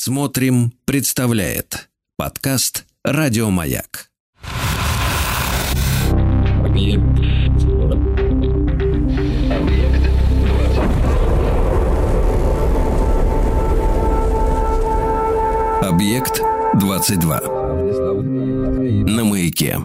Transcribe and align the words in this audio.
Смотрим, 0.00 0.72
представляет 0.84 1.88
подкаст 2.16 2.86
Радиомаяк. 3.02 4.12
Объект 15.82 16.42
22. 16.74 17.40
На 19.04 19.24
маяке. 19.24 19.78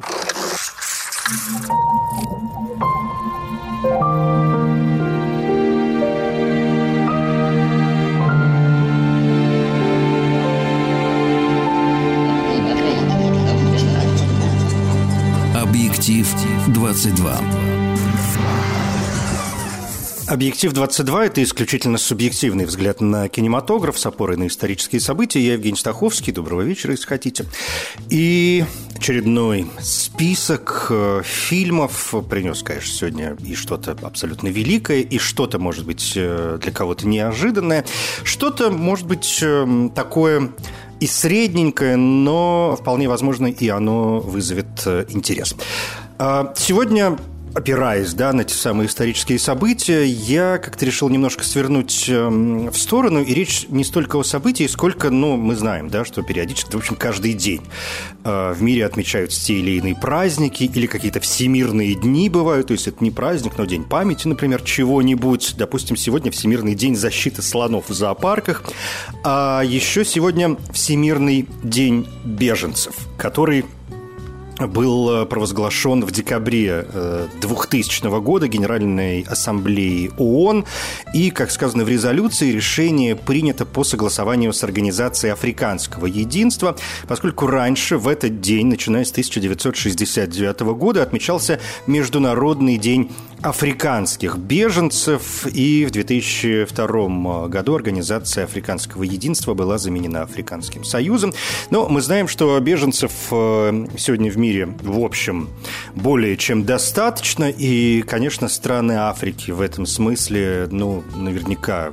Объектив 16.04 16.68
22. 16.68 17.40
Объектив 20.28 20.74
22– 20.74 21.26
это 21.28 21.42
исключительно 21.42 21.98
субъективный 21.98 22.66
взгляд 22.66 23.00
на 23.00 23.30
кинематограф 23.30 23.98
с 23.98 24.06
опорой 24.06 24.36
на 24.36 24.48
исторические 24.48 25.00
события. 25.00 25.40
Я 25.40 25.54
Евгений 25.54 25.78
Стаховский. 25.78 26.34
Доброго 26.34 26.64
вечера, 26.64 26.92
если 26.92 27.06
хотите. 27.06 27.46
И 28.10 28.66
очередной 28.98 29.66
список 29.80 30.88
э, 30.90 31.22
фильмов 31.24 32.14
принес, 32.30 32.64
конечно, 32.64 32.94
сегодня 32.94 33.38
и 33.46 33.56
что-то 33.56 33.96
абсолютно 34.02 34.50
великое, 34.50 35.00
и 35.00 35.18
что-то, 35.20 35.58
может 35.58 35.86
быть, 35.86 36.14
э, 36.18 36.58
для 36.62 36.72
кого-то 36.74 37.08
неожиданное, 37.08 37.86
что-то, 38.26 38.72
может 38.72 39.08
быть, 39.08 39.40
э, 39.42 39.90
такое 39.96 40.52
и 41.04 41.08
средненькое, 41.08 41.98
но 41.98 42.78
вполне 42.80 43.10
возможно 43.10 43.48
и 43.48 43.68
оно 43.68 44.22
вызовет 44.22 44.88
интерес. 45.10 45.54
А, 46.18 46.54
сегодня 46.56 47.18
опираясь 47.54 48.14
да, 48.14 48.34
на 48.34 48.44
те 48.44 48.56
самые 48.56 48.88
исторические 48.88 49.40
события, 49.40 50.06
я 50.06 50.58
как-то 50.58 50.86
решил 50.86 51.10
немножко 51.10 51.44
свернуть 51.44 52.06
э, 52.08 52.28
в 52.28 52.76
сторону. 52.76 53.22
И 53.22 53.34
речь 53.34 53.68
не 53.70 53.84
столько 53.84 54.18
о 54.18 54.24
событии, 54.24 54.68
сколько, 54.68 55.10
ну, 55.10 55.38
мы 55.38 55.56
знаем, 55.56 55.90
да, 55.90 56.06
что 56.06 56.22
периодически, 56.24 56.72
в 56.72 56.78
общем, 56.80 56.96
каждый 56.96 57.34
день 57.34 57.62
э, 58.24 58.54
в 58.54 58.62
мире 58.62 58.86
отмечаются 58.86 59.44
те 59.44 59.56
или 59.56 59.72
иные 59.72 59.96
праздники 59.96 60.64
или 60.64 60.88
какие-то 60.88 61.20
всемирные 61.20 61.96
дни 61.96 62.30
бывают. 62.30 62.68
То 62.68 62.74
есть 62.74 62.88
это 62.88 63.04
не 63.04 63.12
праздник, 63.12 63.54
но 63.58 63.66
день 63.66 63.84
памяти, 63.84 64.28
например, 64.28 64.62
чего-нибудь. 64.62 65.56
Допустим, 65.58 65.96
сегодня 65.96 66.32
Всемирный 66.32 66.76
день 66.76 66.96
защиты 66.96 67.42
слонов 67.42 67.90
в 67.90 67.94
зоопарках. 67.94 68.64
А 69.24 69.62
еще 69.64 70.04
сегодня 70.06 70.58
Всемирный 70.74 71.48
день 71.64 72.08
беженцев, 72.24 72.96
который 73.18 73.66
был 74.60 75.10
э, 75.10 75.26
провозглашен 75.26 76.04
в 76.06 76.12
декабре 76.12 76.86
2000 77.42 78.06
э, 78.06 78.20
года 78.20 78.48
Генеральной 78.48 79.22
Ассамблеей 79.22 80.12
ООН. 80.18 80.66
И, 81.14 81.32
как 81.32 81.52
сказано 81.52 81.84
в 81.84 81.90
резолюции, 81.90 82.52
решение 82.52 83.16
принято 83.16 83.66
по 83.66 83.84
согласованию 83.84 84.54
с 84.54 84.64
Организацией 84.64 85.34
Африканского 85.34 86.06
Единства, 86.06 86.76
поскольку 87.08 87.48
раньше 87.48 87.98
в 87.98 88.08
этот 88.08 88.42
день, 88.42 88.68
начиная 88.68 89.06
с 89.06 89.12
1969 89.12 90.62
года, 90.78 91.04
отмечался 91.04 91.60
Международный 91.88 92.78
день 92.78 93.12
африканских 93.44 94.38
беженцев, 94.38 95.46
и 95.46 95.86
в 95.86 95.92
2002 95.92 97.48
году 97.48 97.76
Организация 97.76 98.46
Африканского 98.46 99.04
Единства 99.04 99.54
была 99.54 99.78
заменена 99.78 100.22
Африканским 100.22 100.84
Союзом. 100.84 101.34
Но 101.70 101.90
мы 101.90 102.02
знаем, 102.02 102.28
что 102.28 102.58
беженцев 102.60 103.12
э, 103.32 103.88
сегодня 103.98 104.32
в 104.32 104.38
мире, 104.38 104.68
в 104.82 105.00
общем, 105.00 105.50
более 105.94 106.38
чем 106.38 106.64
достаточно, 106.64 107.50
и, 107.50 108.02
конечно, 108.02 108.48
страны 108.48 108.94
Африки 108.94 109.52
в 109.52 109.60
этом 109.60 109.86
смысле, 109.86 110.70
ну, 110.72 111.04
наверняка, 111.16 111.92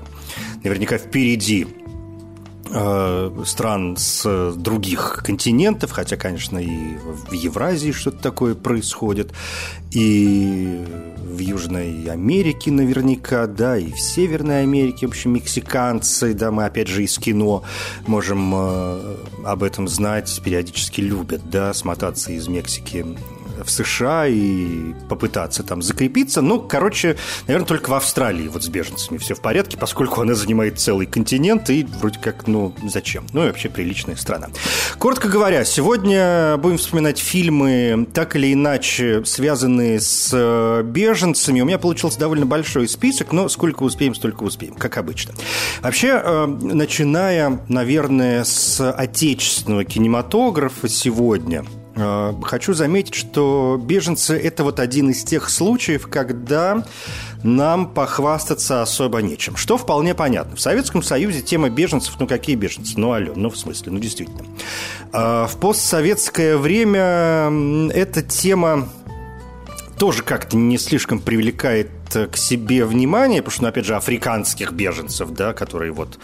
наверняка 0.62 0.98
впереди 0.98 1.66
Э, 1.66 1.79
стран 3.44 3.96
с 3.96 4.52
других 4.54 5.22
континентов, 5.24 5.90
хотя, 5.90 6.16
конечно, 6.16 6.58
и 6.58 6.96
в 7.28 7.32
Евразии 7.32 7.92
что-то 7.92 8.18
такое 8.18 8.54
происходит, 8.54 9.32
и 9.90 10.84
в 11.18 11.38
Южной 11.38 12.04
Америке 12.08 12.70
наверняка, 12.70 13.46
да, 13.46 13.76
и 13.76 13.90
в 13.90 14.00
Северной 14.00 14.62
Америке, 14.62 15.06
в 15.06 15.10
общем, 15.10 15.32
мексиканцы, 15.32 16.34
да, 16.34 16.50
мы 16.50 16.64
опять 16.64 16.88
же 16.88 17.04
из 17.04 17.18
кино 17.18 17.62
можем 18.06 18.52
э, 18.54 19.16
об 19.44 19.62
этом 19.62 19.88
знать, 19.88 20.40
периодически 20.44 21.00
любят, 21.00 21.42
да, 21.50 21.72
смотаться 21.74 22.32
из 22.32 22.48
Мексики 22.48 23.04
в 23.64 23.70
США 23.70 24.26
и 24.26 24.94
попытаться 25.08 25.62
там 25.62 25.82
закрепиться. 25.82 26.42
Ну, 26.42 26.60
короче, 26.60 27.16
наверное, 27.46 27.66
только 27.66 27.90
в 27.90 27.94
Австралии 27.94 28.48
вот 28.48 28.62
с 28.62 28.68
беженцами 28.68 29.18
все 29.18 29.34
в 29.34 29.40
порядке, 29.40 29.76
поскольку 29.76 30.20
она 30.20 30.34
занимает 30.34 30.78
целый 30.78 31.06
континент 31.06 31.70
и 31.70 31.86
вроде 32.00 32.18
как, 32.18 32.46
ну, 32.46 32.74
зачем? 32.84 33.26
Ну, 33.32 33.44
и 33.44 33.46
вообще 33.46 33.68
приличная 33.68 34.16
страна. 34.16 34.48
Коротко 34.98 35.28
говоря, 35.28 35.64
сегодня 35.64 36.56
будем 36.58 36.78
вспоминать 36.78 37.18
фильмы, 37.18 38.06
так 38.12 38.36
или 38.36 38.52
иначе 38.52 39.24
связанные 39.24 40.00
с 40.00 40.30
э, 40.32 40.82
беженцами. 40.82 41.60
У 41.60 41.64
меня 41.64 41.78
получился 41.78 42.18
довольно 42.18 42.46
большой 42.46 42.88
список, 42.88 43.32
но 43.32 43.48
сколько 43.48 43.82
успеем, 43.82 44.14
столько 44.14 44.44
успеем, 44.44 44.74
как 44.74 44.96
обычно. 44.98 45.34
Вообще, 45.82 46.20
э, 46.22 46.46
начиная, 46.46 47.60
наверное, 47.68 48.44
с 48.44 48.90
отечественного 48.90 49.84
кинематографа 49.84 50.88
сегодня– 50.88 51.64
хочу 51.94 52.72
заметить, 52.72 53.14
что 53.14 53.80
беженцы– 53.82 54.36
это 54.42 54.64
вот 54.64 54.80
один 54.80 55.10
из 55.10 55.24
тех 55.24 55.50
случаев, 55.50 56.08
когда 56.08 56.84
нам 57.42 57.88
похвастаться 57.88 58.82
особо 58.82 59.22
нечем. 59.22 59.56
Что 59.56 59.78
вполне 59.78 60.14
понятно. 60.14 60.56
В 60.56 60.60
Советском 60.60 61.02
Союзе 61.02 61.40
тема 61.40 61.70
беженцев, 61.70 62.14
ну 62.18 62.26
какие 62.26 62.56
беженцы? 62.56 62.94
Ну 62.96 63.12
алло, 63.12 63.32
ну 63.34 63.50
в 63.50 63.56
смысле, 63.56 63.92
ну 63.92 63.98
действительно. 63.98 64.44
Э, 65.12 65.46
в 65.48 65.56
постсоветское 65.58 66.56
время 66.56 67.50
эта 67.92 68.22
тема 68.22 68.88
тоже 69.98 70.22
как-то 70.22 70.56
не 70.56 70.78
слишком 70.78 71.18
привлекает 71.18 71.90
к 72.14 72.36
себе 72.36 72.84
внимание, 72.84 73.42
потому 73.42 73.52
что, 73.52 73.62
ну, 73.62 73.68
опять 73.68 73.84
же, 73.84 73.96
африканских 73.96 74.72
беженцев, 74.72 75.30
да, 75.30 75.52
которые 75.52 75.92
вот 75.92 76.18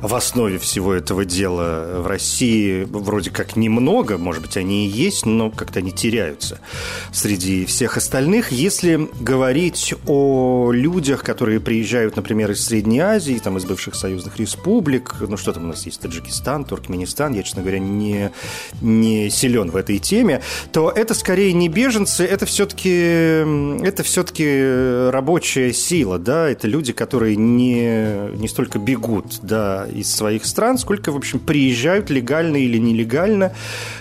в 0.00 0.14
основе 0.14 0.58
всего 0.58 0.92
этого 0.92 1.24
дела 1.24 2.00
в 2.00 2.06
России 2.06 2.86
вроде 2.90 3.30
как 3.30 3.56
немного, 3.56 4.18
может 4.18 4.42
быть, 4.42 4.56
они 4.56 4.86
и 4.86 4.90
есть, 4.90 5.26
но 5.26 5.50
как-то 5.50 5.80
они 5.80 5.92
теряются 5.92 6.60
среди 7.12 7.66
всех 7.66 7.96
остальных. 7.96 8.52
Если 8.52 9.08
говорить 9.20 9.94
о 10.06 10.70
людях, 10.72 11.22
которые 11.22 11.60
приезжают, 11.60 12.16
например, 12.16 12.50
из 12.50 12.64
Средней 12.64 13.00
Азии, 13.00 13.40
там, 13.42 13.58
из 13.58 13.64
бывших 13.64 13.94
союзных 13.94 14.38
республик, 14.38 15.14
ну, 15.20 15.36
что 15.36 15.52
там 15.52 15.64
у 15.64 15.68
нас 15.68 15.86
есть, 15.86 16.00
Таджикистан, 16.00 16.64
Туркменистан, 16.64 17.34
я, 17.34 17.42
честно 17.42 17.62
говоря, 17.62 17.78
не, 17.78 18.30
не 18.80 19.30
силен 19.30 19.70
в 19.70 19.76
этой 19.76 19.98
теме, 19.98 20.42
то 20.72 20.90
это 20.90 21.14
скорее 21.14 21.52
не 21.52 21.68
беженцы, 21.68 22.24
это 22.24 22.46
все-таки 22.46 22.96
это 23.86 24.02
все-таки 24.02 25.10
рабочая 25.26 25.72
сила, 25.72 26.20
да, 26.20 26.48
это 26.48 26.68
люди, 26.68 26.92
которые 26.92 27.34
не, 27.34 28.30
не 28.36 28.46
столько 28.46 28.78
бегут, 28.78 29.40
да, 29.42 29.84
из 29.92 30.14
своих 30.14 30.46
стран, 30.46 30.78
сколько, 30.78 31.10
в 31.10 31.16
общем, 31.16 31.40
приезжают 31.40 32.10
легально 32.10 32.58
или 32.58 32.78
нелегально 32.78 33.52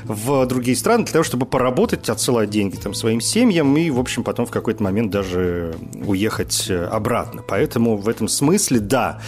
в 0.04 0.46
другие 0.46 0.78
страны 0.78 1.06
для 1.06 1.14
того, 1.14 1.24
чтобы 1.24 1.48
поработать, 1.48 2.10
отсылать 2.10 2.52
деньги 2.52 2.76
там 2.76 2.94
своим 2.94 3.22
семьям 3.22 3.76
и, 3.76 3.90
в 3.90 4.00
общем, 4.00 4.24
потом 4.24 4.46
в 4.46 4.52
какой-то 4.52 4.84
момент 4.84 5.10
даже 5.10 5.74
уехать 6.06 6.70
обратно. 6.70 7.42
Поэтому 7.48 7.98
в 7.98 8.08
этом 8.08 8.28
смысле, 8.28 8.80
да, 8.80 9.20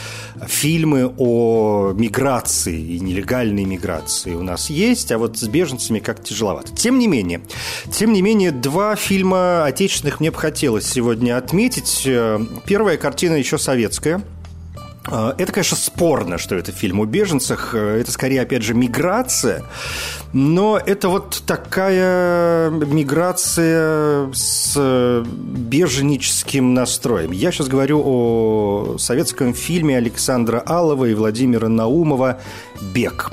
фильмы 0.45 1.11
о 1.17 1.93
миграции 1.95 2.79
и 2.79 2.99
нелегальной 2.99 3.65
миграции 3.65 4.35
у 4.35 4.43
нас 4.43 4.69
есть, 4.69 5.11
а 5.11 5.17
вот 5.17 5.39
с 5.39 5.47
беженцами 5.47 5.97
как 5.97 6.23
тяжеловато. 6.23 6.75
Тем 6.75 6.99
не 6.99 7.07
менее, 7.07 7.41
тем 7.91 8.13
не 8.13 8.21
менее, 8.21 8.51
два 8.51 8.95
фильма 8.95 9.65
отечественных 9.65 10.19
мне 10.19 10.29
бы 10.29 10.37
хотелось 10.37 10.85
сегодня 10.87 11.35
отметить 11.37 11.86
сказать, 11.87 12.07
э, 12.07 12.39
первая 12.65 12.97
картина 12.97 13.35
еще 13.35 13.57
советская. 13.57 14.21
Э, 15.09 15.33
это, 15.37 15.51
конечно, 15.51 15.77
спорно, 15.77 16.37
что 16.37 16.55
это 16.55 16.71
фильм 16.71 16.99
о 16.99 17.05
беженцах. 17.05 17.73
Э, 17.73 17.99
это 18.01 18.11
скорее, 18.11 18.41
опять 18.41 18.63
же, 18.63 18.73
миграция. 18.73 19.63
Но 20.39 20.77
это 20.77 21.09
вот 21.09 21.41
такая 21.47 22.69
миграция 22.69 24.29
с 24.33 25.25
беженическим 25.25 26.75
настроем. 26.75 27.31
Я 27.31 27.51
сейчас 27.51 27.67
говорю 27.67 28.03
о 28.05 28.97
советском 28.99 29.55
фильме 29.55 29.97
Александра 29.97 30.61
Алова 30.63 31.05
и 31.05 31.15
Владимира 31.15 31.69
Наумова 31.69 32.39
«Бег» 32.93 33.31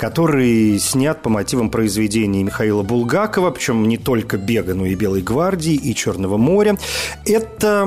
который 0.00 0.78
снят 0.78 1.20
по 1.20 1.28
мотивам 1.28 1.68
произведений 1.68 2.42
Михаила 2.42 2.82
Булгакова, 2.82 3.50
причем 3.50 3.86
не 3.86 3.98
только 3.98 4.38
«Бега», 4.38 4.72
но 4.72 4.86
и 4.86 4.94
«Белой 4.94 5.20
гвардии», 5.20 5.74
и 5.74 5.94
«Черного 5.94 6.38
моря». 6.38 6.78
Это 7.26 7.86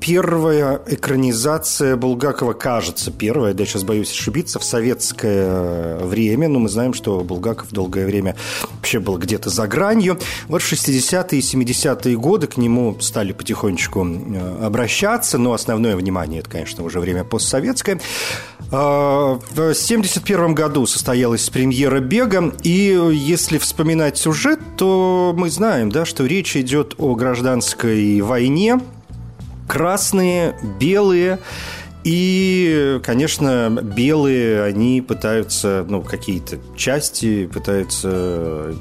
первая 0.00 0.80
экранизация 0.86 1.96
Булгакова, 1.96 2.54
кажется, 2.54 3.10
первая, 3.10 3.52
да, 3.52 3.66
сейчас 3.66 3.84
боюсь 3.84 4.10
ошибиться, 4.10 4.58
в 4.58 4.64
советское 4.64 5.98
время. 5.98 6.48
Но 6.48 6.60
мы 6.60 6.70
знаем, 6.70 6.94
что 6.94 7.03
Булгаков 7.06 7.70
долгое 7.70 8.06
время 8.06 8.36
вообще 8.72 8.98
был 8.98 9.18
где-то 9.18 9.50
за 9.50 9.66
гранью. 9.66 10.18
Вот 10.48 10.62
в 10.62 10.72
60-е 10.72 11.38
и 11.38 11.42
70-е 11.42 12.16
годы 12.16 12.46
к 12.46 12.56
нему 12.56 12.96
стали 13.00 13.32
потихонечку 13.32 14.06
э, 14.06 14.64
обращаться, 14.64 15.38
но 15.38 15.52
основное 15.52 15.96
внимание, 15.96 16.40
это, 16.40 16.50
конечно, 16.50 16.84
уже 16.84 17.00
время 17.00 17.24
постсоветское. 17.24 18.00
А, 18.70 19.34
в 19.34 19.52
1971 19.52 20.54
году 20.54 20.86
состоялась 20.86 21.48
премьера 21.50 22.00
«Бега», 22.00 22.52
и 22.62 22.98
если 23.12 23.58
вспоминать 23.58 24.18
сюжет, 24.18 24.60
то 24.76 25.34
мы 25.36 25.50
знаем, 25.50 25.90
да, 25.90 26.04
что 26.04 26.26
речь 26.26 26.56
идет 26.56 26.94
о 26.98 27.14
гражданской 27.14 28.20
войне. 28.20 28.80
Красные, 29.68 30.58
белые 30.78 31.38
и, 32.04 33.00
конечно, 33.02 33.70
белые, 33.82 34.62
они 34.62 35.00
пытаются, 35.00 35.86
ну, 35.88 36.02
какие-то 36.02 36.58
части 36.76 37.46
пытаются 37.46 38.74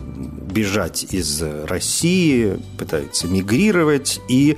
бежать 0.54 1.08
из 1.10 1.42
России, 1.42 2.60
пытаются 2.78 3.28
мигрировать. 3.28 4.20
И 4.28 4.58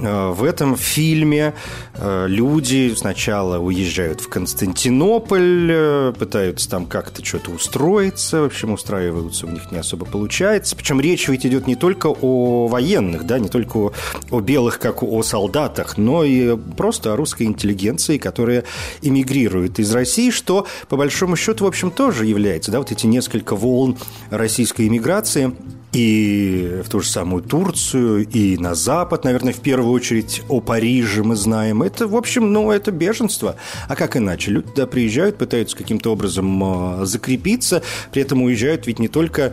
э, 0.00 0.28
в 0.30 0.42
этом 0.42 0.76
фильме 0.76 1.52
э, 1.94 2.26
люди 2.28 2.94
сначала 2.96 3.58
уезжают 3.58 4.22
в 4.22 4.28
Константинополь, 4.28 5.68
э, 5.70 6.12
пытаются 6.18 6.68
там 6.70 6.86
как-то 6.86 7.22
что-то 7.24 7.50
устроиться, 7.50 8.40
в 8.40 8.46
общем, 8.46 8.72
устраиваются 8.72 9.46
у 9.46 9.50
них 9.50 9.70
не 9.70 9.78
особо 9.78 10.06
получается. 10.06 10.74
Причем 10.74 10.98
речь 11.00 11.28
ведь 11.28 11.44
идет 11.44 11.66
не 11.66 11.76
только 11.76 12.08
о 12.08 12.68
военных, 12.68 13.26
да, 13.26 13.38
не 13.38 13.48
только 13.48 13.76
о, 13.76 13.92
о 14.30 14.40
белых, 14.40 14.78
как 14.78 15.02
о 15.02 15.22
солдатах, 15.22 15.98
но 15.98 16.24
и 16.24 16.56
просто 16.56 17.12
о 17.12 17.16
русской 17.16 17.42
интеллигенции 17.42 17.97
интеллигенции, 17.98 18.18
которая 18.18 18.64
эмигрирует 19.02 19.78
из 19.78 19.92
России, 19.92 20.30
что, 20.30 20.66
по 20.88 20.96
большому 20.96 21.36
счету, 21.36 21.64
в 21.64 21.68
общем, 21.68 21.90
тоже 21.90 22.26
является, 22.26 22.70
да, 22.70 22.78
вот 22.78 22.92
эти 22.92 23.06
несколько 23.06 23.56
волн 23.56 23.96
российской 24.30 24.86
иммиграции– 24.86 25.52
и 25.92 26.82
в 26.84 26.88
ту 26.90 27.00
же 27.00 27.08
самую 27.08 27.42
Турцию, 27.42 28.26
и 28.28 28.58
на 28.58 28.74
Запад, 28.74 29.24
наверное, 29.24 29.52
в 29.52 29.60
первую 29.60 29.92
очередь 29.92 30.42
о 30.48 30.60
Париже 30.60 31.22
мы 31.22 31.34
знаем. 31.34 31.82
Это, 31.82 32.06
в 32.06 32.14
общем, 32.14 32.52
ну, 32.52 32.70
это 32.70 32.90
беженство. 32.90 33.56
А 33.88 33.96
как 33.96 34.16
иначе? 34.16 34.50
Люди 34.50 34.68
туда 34.68 34.86
приезжают, 34.86 35.38
пытаются 35.38 35.76
каким-то 35.76 36.12
образом 36.12 36.62
а, 36.62 37.04
закрепиться, 37.04 37.82
при 38.12 38.22
этом 38.22 38.42
уезжают 38.42 38.86
ведь 38.86 38.98
не 38.98 39.08
только, 39.08 39.52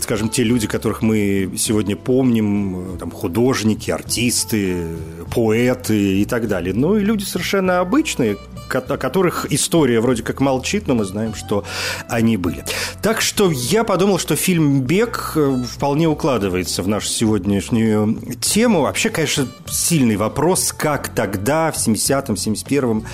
скажем, 0.00 0.28
те 0.28 0.42
люди, 0.42 0.66
которых 0.66 1.02
мы 1.02 1.52
сегодня 1.56 1.96
помним, 1.96 2.98
там, 2.98 3.10
художники, 3.10 3.90
артисты, 3.90 4.86
поэты 5.34 6.20
и 6.20 6.24
так 6.26 6.48
далее, 6.48 6.74
но 6.74 6.98
и 6.98 7.02
люди 7.02 7.24
совершенно 7.24 7.80
обычные, 7.80 8.36
о 8.74 8.96
которых 8.96 9.46
история 9.50 10.00
вроде 10.00 10.22
как 10.22 10.40
молчит, 10.40 10.86
но 10.86 10.94
мы 10.94 11.04
знаем, 11.04 11.34
что 11.34 11.64
они 12.08 12.36
были. 12.36 12.64
Так 13.02 13.20
что 13.20 13.50
я 13.50 13.84
подумал, 13.84 14.18
что 14.18 14.36
фильм 14.36 14.82
«Бег» 14.82 15.32
э, 15.36 15.64
вполне 15.68 16.08
укладывается 16.08 16.82
в 16.82 16.88
нашу 16.88 17.08
сегодняшнюю 17.08 18.18
тему. 18.40 18.82
Вообще, 18.82 19.10
конечно, 19.10 19.46
сильный 19.68 20.16
вопрос, 20.16 20.72
как 20.72 21.08
тогда, 21.08 21.70
в 21.72 21.76
70-м, 21.76 22.34
71-м 22.34 23.04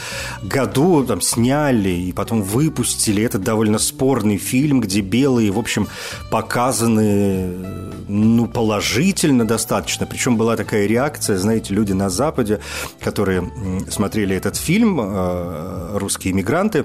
году 0.42 1.04
там 1.04 1.20
сняли 1.20 1.90
и 1.90 2.12
потом 2.12 2.42
выпустили 2.42 3.22
этот 3.22 3.42
довольно 3.42 3.78
спорный 3.78 4.36
фильм, 4.36 4.80
где 4.80 5.00
белые, 5.00 5.50
в 5.50 5.58
общем, 5.58 5.88
показаны 6.30 7.96
ну, 8.08 8.46
положительно 8.46 9.46
достаточно. 9.46 10.06
Причем 10.06 10.36
была 10.36 10.56
такая 10.56 10.86
реакция, 10.86 11.38
знаете, 11.38 11.74
люди 11.74 11.92
на 11.92 12.10
Западе, 12.10 12.60
которые 13.00 13.50
смотрели 13.90 14.36
этот 14.36 14.56
фильм, 14.56 15.00
э, 15.00 15.45
русские 15.94 16.32
иммигранты, 16.32 16.84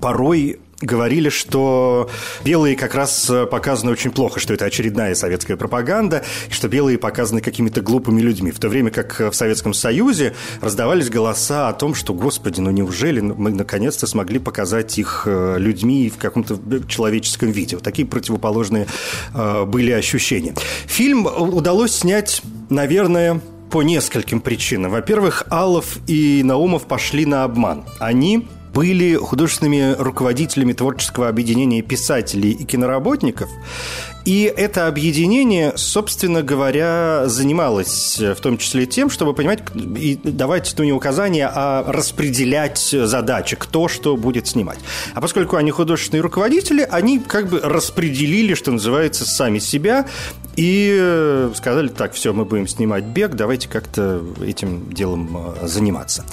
порой 0.00 0.60
говорили, 0.80 1.28
что 1.28 2.08
белые 2.44 2.76
как 2.76 2.94
раз 2.94 3.30
показаны 3.50 3.90
очень 3.90 4.10
плохо, 4.10 4.38
что 4.38 4.54
это 4.54 4.64
очередная 4.64 5.14
советская 5.14 5.56
пропаганда, 5.56 6.24
и 6.48 6.52
что 6.52 6.68
белые 6.68 6.98
показаны 6.98 7.40
какими-то 7.40 7.80
глупыми 7.80 8.20
людьми. 8.20 8.52
В 8.52 8.60
то 8.60 8.68
время 8.68 8.90
как 8.90 9.18
в 9.18 9.32
Советском 9.32 9.74
Союзе 9.74 10.34
раздавались 10.60 11.10
голоса 11.10 11.68
о 11.68 11.72
том, 11.72 11.94
что, 11.94 12.14
господи, 12.14 12.60
ну 12.60 12.70
неужели 12.70 13.20
мы 13.20 13.50
наконец-то 13.50 14.06
смогли 14.06 14.38
показать 14.38 14.96
их 14.98 15.24
э, 15.26 15.56
людьми 15.58 16.10
в 16.10 16.18
каком-то 16.18 16.58
человеческом 16.86 17.50
виде. 17.50 17.76
Вот 17.76 17.84
такие 17.84 18.06
противоположные 18.06 18.86
э, 19.34 19.64
были 19.64 19.90
ощущения. 19.90 20.54
Фильм 20.86 21.26
удалось 21.26 21.92
снять, 21.96 22.42
наверное, 22.70 23.40
по 23.70 23.82
нескольким 23.82 24.40
причинам. 24.40 24.92
Во-первых, 24.92 25.44
Алов 25.50 25.98
и 26.06 26.42
Наумов 26.44 26.86
пошли 26.86 27.26
на 27.26 27.44
обман. 27.44 27.84
Они 27.98 28.48
были 28.72 29.14
художественными 29.14 29.94
руководителями 29.98 30.72
творческого 30.72 31.28
объединения 31.28 31.82
писателей 31.82 32.52
и 32.52 32.64
киноработников, 32.64 33.48
и 34.28 34.42
это 34.44 34.88
объединение, 34.88 35.72
собственно 35.76 36.42
говоря, 36.42 37.22
занималось 37.28 38.18
в 38.20 38.36
том 38.42 38.58
числе 38.58 38.84
тем, 38.84 39.08
чтобы 39.08 39.32
понимать 39.32 39.60
и 39.74 40.16
давать 40.22 40.74
ну, 40.76 40.84
не 40.84 40.92
указания, 40.92 41.50
а 41.50 41.90
распределять 41.90 42.78
задачи, 42.78 43.56
кто 43.56 43.88
что 43.88 44.18
будет 44.18 44.46
снимать. 44.46 44.80
А 45.14 45.22
поскольку 45.22 45.56
они 45.56 45.70
художественные 45.70 46.20
руководители, 46.20 46.86
они 46.90 47.20
как 47.20 47.48
бы 47.48 47.60
распределили, 47.60 48.52
что 48.52 48.70
называется, 48.70 49.24
сами 49.24 49.60
себя 49.60 50.06
и 50.56 51.48
сказали, 51.54 51.88
так, 51.88 52.12
все, 52.12 52.34
мы 52.34 52.44
будем 52.44 52.68
снимать 52.68 53.04
бег, 53.04 53.34
давайте 53.34 53.66
как-то 53.66 54.22
этим 54.44 54.92
делом 54.92 55.54
э, 55.62 55.66
заниматься. 55.66 56.26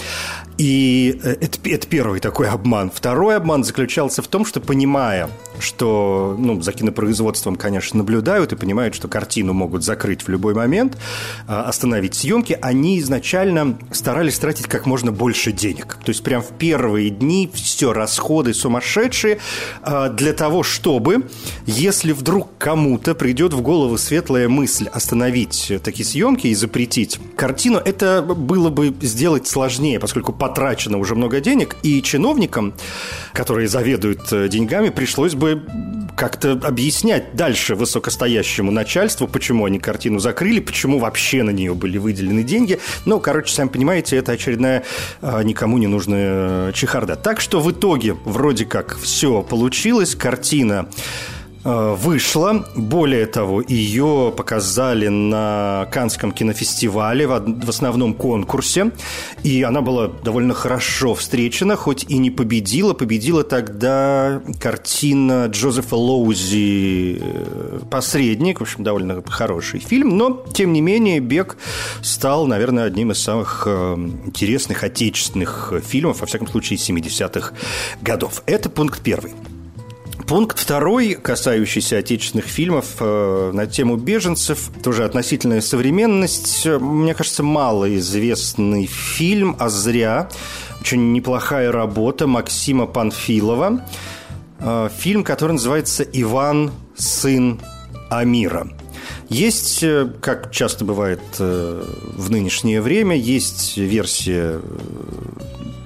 И 0.57 1.19
э, 1.24 1.36
это, 1.39 1.59
это 1.63 1.88
первый 1.88 2.19
такой 2.19 2.50
обман. 2.50 2.92
Второй 2.94 3.36
обман 3.38 3.63
заключался 3.63 4.21
в 4.21 4.27
том, 4.27 4.44
что 4.44 4.59
понимая, 4.59 5.30
что 5.60 6.36
ну, 6.38 6.62
за 6.62 6.72
кинопроизводством, 6.72 7.56
конечно, 7.56 7.98
наблюдают 8.00 8.54
и 8.54 8.56
понимают, 8.56 8.96
что 8.96 9.07
картину 9.07 9.54
могут 9.54 9.84
закрыть 9.84 10.24
в 10.24 10.30
любой 10.30 10.54
момент, 10.54 10.98
а, 11.48 11.63
остановить 11.63 12.16
съемки, 12.16 12.57
они 12.62 13.00
изначально 13.00 13.78
старались 13.92 14.40
тратить 14.40 14.68
как 14.68 14.86
можно 14.86 15.12
больше 15.12 15.52
денег. 15.52 15.98
То 16.04 16.10
есть 16.10 16.24
прям 16.24 16.42
в 16.42 16.50
первые 16.50 17.10
дни 17.10 17.50
все 17.54 17.94
расходы 17.94 18.54
сумасшедшие 18.54 19.40
а, 19.81 20.10
для 20.10 20.34
того, 20.34 20.63
чтобы, 20.63 21.28
если 21.66 22.12
вдруг 22.12 22.50
кому-то 22.57 23.16
придет 23.16 23.54
в 23.54 23.62
голову 23.62 23.98
светлая 23.98 24.50
мысль 24.50 24.88
остановить 24.88 25.72
такие 25.84 26.06
съемки 26.06 26.48
и 26.48 26.56
запретить 26.56 27.19
картину, 27.36 27.78
это 27.78 28.22
было 28.22 28.69
бы 28.69 28.94
сделать 29.02 29.48
сложнее, 29.48 30.00
поскольку 30.00 30.34
потрачено 30.34 30.98
уже 30.98 31.16
много 31.16 31.40
денег, 31.40 31.75
и 31.84 32.02
чиновникам, 32.02 32.74
которые 33.34 33.68
заведуют 33.68 34.31
э, 34.31 34.48
деньгами, 34.48 34.90
пришлось 34.90 35.34
бы 35.34 35.44
как-то 36.16 36.54
объяснять 36.54 37.35
дальше 37.35 37.75
высокостоящему 37.75 38.71
начальству, 38.71 39.28
почему 39.28 39.66
они 39.66 39.80
картину 39.80 40.19
закрыли, 40.19 40.59
почему 40.59 40.99
вообще 40.99 41.44
на 41.44 41.49
нее 41.49 41.73
были 41.73 41.97
выделены 41.97 42.44
деньги. 42.44 42.80
Ну, 43.06 43.19
короче, 43.19 43.54
сами 43.54 43.68
понимаете, 43.68 44.18
это 44.18 44.31
очередная 44.31 44.83
а, 45.21 45.42
никому 45.42 45.78
не 45.78 45.87
нужная 45.87 46.71
чехарда. 46.71 47.16
Так 47.16 47.42
что 47.42 47.59
в 47.59 47.71
итоге 47.71 48.16
вроде 48.23 48.66
как 48.66 48.97
все 48.97 49.42
получилось. 49.42 50.16
Картина 50.16 50.90
вышла. 51.66 52.66
Более 52.76 53.26
того, 53.26 53.62
ее 53.62 54.34
показали 54.36 55.07
на 55.07 55.88
Канском 55.92 56.31
кинофестивале 56.31 57.28
в 57.28 57.69
основном 57.69 58.14
конкурсе. 58.14 58.92
И 59.44 59.64
она 59.64 59.81
была 59.81 60.07
довольно 60.07 60.54
хорошо 60.54 61.16
встречена, 61.16 61.76
хоть 61.76 62.06
и 62.07 62.18
не 62.18 62.30
победила. 62.30 62.94
Победила 62.94 63.44
тогда 63.44 64.42
картина 64.60 65.48
Джозефа 65.48 65.95
Лоузи 65.95 67.19
э, 67.19 67.80
«Посредник». 67.90 68.60
В 68.60 68.64
общем, 68.64 68.84
довольно 68.84 69.24
хороший 69.28 69.80
фильм. 69.80 70.18
Но, 70.18 70.45
тем 70.54 70.72
не 70.72 70.81
менее, 70.81 71.19
«Бег» 71.19 71.57
стал, 72.02 72.45
наверное, 72.48 72.86
одним 72.86 73.12
из 73.12 73.22
самых 73.22 73.64
э, 73.66 73.95
интересных 74.26 74.84
отечественных 74.84 75.74
фильмов, 75.84 76.22
во 76.22 76.28
всяком 76.28 76.48
случае, 76.48 76.78
70-х 76.78 77.54
годов. 78.02 78.44
Это 78.45 78.69
пункт 78.69 79.02
первый. 79.02 79.34
Пункт 80.28 80.58
второй, 80.58 81.14
касающийся 81.14 82.00
отечественных 82.00 82.46
фильмов 82.46 82.96
э, 83.00 83.52
на 83.54 83.68
тему 83.68 83.96
беженцев, 83.96 84.72
тоже 84.84 85.04
относительная 85.04 85.62
современность. 85.62 86.66
Мне 86.66 87.14
кажется, 87.14 87.44
малоизвестный 87.44 88.88
фильм, 88.88 89.56
а 89.60 89.70
зря. 89.70 90.30
Очень 90.82 91.14
неплохая 91.14 91.72
работа 91.72 92.26
Максима 92.26 92.88
Панфилова. 92.88 93.86
Э, 94.60 94.90
фильм, 94.98 95.24
который 95.24 95.54
называется 95.54 96.04
«Иван, 96.04 96.72
сын 96.96 97.62
Амира». 98.10 98.68
Есть, 99.30 99.84
э, 99.84 100.12
как 100.22 100.52
часто 100.52 100.86
бывает 100.86 101.22
э, 101.40 101.84
в 102.16 102.32
нынешнее 102.32 102.82
время, 102.82 103.16
есть 103.16 103.78
версия 103.78 104.60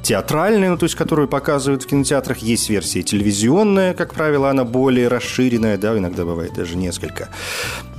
театральная, 0.01 0.69
ну, 0.69 0.77
то 0.77 0.85
есть 0.85 0.95
которую 0.95 1.27
показывают 1.27 1.83
в 1.83 1.87
кинотеатрах, 1.87 2.39
есть 2.39 2.69
версия 2.69 3.03
телевизионная, 3.03 3.93
как 3.93 4.13
правило, 4.13 4.49
она 4.49 4.63
более 4.63 5.07
расширенная, 5.07 5.77
да, 5.77 5.97
иногда 5.97 6.25
бывает 6.25 6.53
даже 6.53 6.75
несколько 6.75 7.29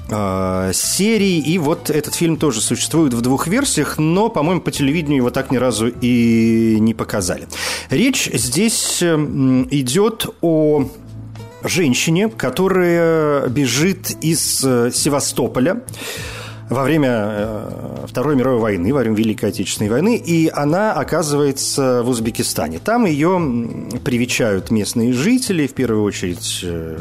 э, 0.09 0.71
серий. 0.75 1.40
И 1.40 1.59
вот 1.59 1.90
этот 1.90 2.14
фильм 2.14 2.37
тоже 2.37 2.61
существует 2.61 3.14
в 3.14 3.21
двух 3.21 3.47
версиях, 3.47 3.99
но, 3.99 4.28
по-моему, 4.28 4.61
по 4.61 4.71
телевидению 4.71 5.19
его 5.19 5.30
так 5.30 5.50
ни 5.50 5.57
разу 5.57 5.88
и 5.88 6.76
не 6.80 6.95
показали. 6.95 7.47
Речь 7.90 8.30
здесь 8.33 9.02
идет 9.02 10.26
о 10.40 10.88
женщине, 11.62 12.28
которая 12.28 13.49
бежит 13.49 14.16
из 14.23 14.64
э, 14.64 14.90
Севастополя 14.92 15.83
во 16.71 16.85
время 16.85 17.09
э, 17.11 18.07
Второй 18.07 18.37
мировой 18.37 18.61
войны, 18.61 18.95
во 18.95 19.00
время 19.00 19.17
Великой 19.17 19.50
Отечественной 19.50 19.91
войны, 19.91 20.17
и 20.17 20.49
она 20.49 20.93
оказывается 20.93 22.03
в 22.05 22.09
Узбекистане. 22.09 22.79
Там 22.79 23.05
ее 23.07 23.99
привечают 24.05 24.71
местные 24.71 25.12
жители, 25.12 25.67
в 25.67 25.75
первую 25.75 26.05
очередь 26.05 26.61
э, 26.62 26.97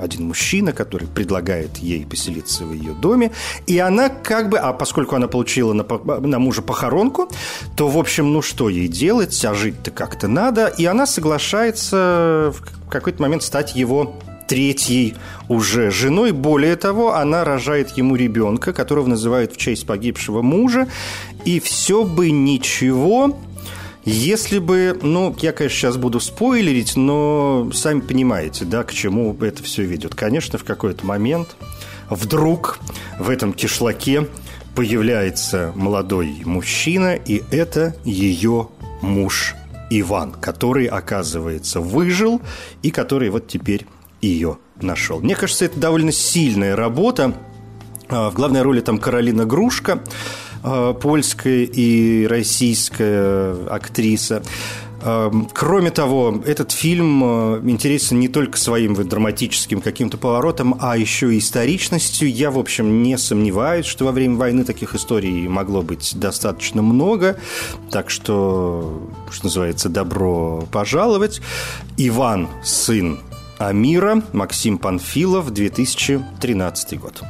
один 0.00 0.28
мужчина, 0.28 0.72
который 0.72 1.08
предлагает 1.08 1.76
ей 1.78 2.06
поселиться 2.06 2.64
в 2.64 2.72
ее 2.72 2.92
доме, 2.92 3.32
и 3.66 3.78
она 3.78 4.08
как 4.08 4.48
бы, 4.48 4.58
а 4.58 4.72
поскольку 4.72 5.16
она 5.16 5.26
получила 5.26 5.72
на, 5.72 5.84
на 6.20 6.38
мужа 6.38 6.62
похоронку, 6.62 7.28
то, 7.76 7.88
в 7.88 7.98
общем, 7.98 8.32
ну 8.32 8.42
что 8.42 8.68
ей 8.68 8.86
делать, 8.86 9.44
а 9.44 9.54
жить-то 9.54 9.90
как-то 9.90 10.28
надо, 10.28 10.68
и 10.68 10.84
она 10.84 11.06
соглашается 11.06 12.54
в 12.54 12.88
какой-то 12.88 13.20
момент 13.20 13.42
стать 13.42 13.74
его 13.74 14.14
третьей 14.46 15.14
уже 15.48 15.90
женой. 15.90 16.32
Более 16.32 16.76
того, 16.76 17.14
она 17.14 17.44
рожает 17.44 17.96
ему 17.96 18.16
ребенка, 18.16 18.72
которого 18.72 19.06
называют 19.06 19.52
в 19.52 19.56
честь 19.56 19.86
погибшего 19.86 20.42
мужа. 20.42 20.88
И 21.44 21.60
все 21.60 22.04
бы 22.04 22.30
ничего, 22.30 23.36
если 24.04 24.58
бы, 24.58 24.98
ну, 25.00 25.34
я, 25.40 25.52
конечно, 25.52 25.78
сейчас 25.78 25.96
буду 25.96 26.20
спойлерить, 26.20 26.94
но 26.94 27.70
сами 27.72 28.00
понимаете, 28.00 28.66
да, 28.66 28.82
к 28.82 28.92
чему 28.92 29.34
это 29.40 29.62
все 29.62 29.84
ведет. 29.84 30.14
Конечно, 30.14 30.58
в 30.58 30.64
какой-то 30.64 31.06
момент 31.06 31.56
вдруг 32.10 32.78
в 33.18 33.30
этом 33.30 33.54
кишлаке 33.54 34.28
появляется 34.74 35.72
молодой 35.74 36.42
мужчина, 36.44 37.14
и 37.14 37.42
это 37.50 37.96
ее 38.04 38.68
муж 39.00 39.54
Иван, 39.88 40.32
который, 40.32 40.86
оказывается, 40.86 41.80
выжил 41.80 42.42
и 42.82 42.90
который 42.90 43.30
вот 43.30 43.46
теперь 43.46 43.86
ее 44.24 44.58
нашел. 44.80 45.20
Мне 45.20 45.34
кажется, 45.34 45.64
это 45.64 45.78
довольно 45.78 46.12
сильная 46.12 46.76
работа. 46.76 47.34
А, 48.08 48.30
в 48.30 48.34
главной 48.34 48.62
роли 48.62 48.80
там 48.80 48.98
Каролина 48.98 49.44
Грушка, 49.44 50.02
а, 50.62 50.92
польская 50.94 51.64
и 51.64 52.26
российская 52.26 53.54
актриса. 53.68 54.42
А, 55.02 55.30
кроме 55.52 55.90
того, 55.90 56.42
этот 56.46 56.72
фильм 56.72 57.22
интересен 57.68 58.20
не 58.20 58.28
только 58.28 58.58
своим 58.58 58.94
драматическим 58.94 59.80
каким-то 59.80 60.16
поворотом, 60.18 60.76
а 60.80 60.96
еще 60.96 61.34
и 61.34 61.38
историчностью. 61.38 62.30
Я, 62.30 62.50
в 62.50 62.58
общем, 62.58 63.02
не 63.02 63.18
сомневаюсь, 63.18 63.86
что 63.86 64.04
во 64.04 64.12
время 64.12 64.36
войны 64.36 64.64
таких 64.64 64.94
историй 64.94 65.46
могло 65.48 65.82
быть 65.82 66.12
достаточно 66.14 66.82
много. 66.82 67.38
Так 67.90 68.10
что, 68.10 69.08
что 69.30 69.46
называется, 69.46 69.88
добро 69.88 70.66
пожаловать. 70.70 71.40
Иван, 71.96 72.48
сын 72.62 73.20
Амира, 73.58 74.22
Максим 74.32 74.78
Панфилов, 74.78 75.50
2013 75.50 76.98
год. 76.98 77.22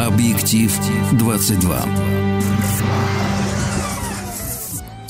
Объектив 0.00 0.72
22. 1.12 2.23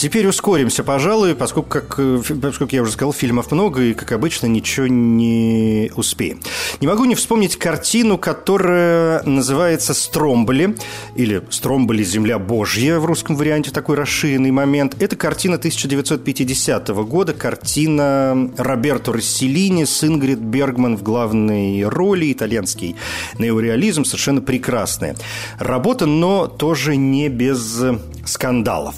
Теперь 0.04 0.26
ускоримся, 0.26 0.84
пожалуй, 0.84 1.34
поскольку, 1.34 1.70
как, 1.70 1.94
э, 1.96 2.20
поскольку 2.42 2.75
я 2.75 2.82
уже 2.82 2.92
сказал, 2.92 3.14
фильмов 3.14 3.50
много, 3.50 3.80
и, 3.80 3.94
как 3.94 4.12
обычно, 4.12 4.46
ничего 4.46 4.87
не 4.87 5.90
успеем. 5.96 6.42
Не 6.82 6.87
могу 6.87 7.06
не 7.06 7.14
вспомнить 7.14 7.56
картину, 7.56 8.18
которая 8.18 9.23
называется 9.23 9.94
«Стромболи», 9.94 10.76
или 11.16 11.42
«Стромболи. 11.49 12.04
Земля 12.04 12.38
Божья» 12.38 12.99
в 12.99 13.06
русском 13.06 13.34
варианте, 13.34 13.70
такой 13.70 13.96
расширенный 13.96 14.50
момент. 14.50 14.94
Это 15.00 15.16
картина 15.16 15.54
1950 15.54 16.88
года, 16.88 17.32
картина 17.32 18.50
Роберто 18.58 19.11
Расселини 19.11 19.84
с 19.84 20.04
Ингрид 20.04 20.38
Бергман 20.38 20.99
в 20.99 21.02
главной 21.02 21.82
роли, 21.82 22.30
итальянский 22.30 22.94
неореализм, 23.38 24.04
совершенно 24.04 24.42
прекрасная 24.42 25.16
работа, 25.58 26.04
но 26.04 26.46
тоже 26.46 26.94
не 26.96 27.30
без 27.30 27.80
скандалов. 28.26 28.96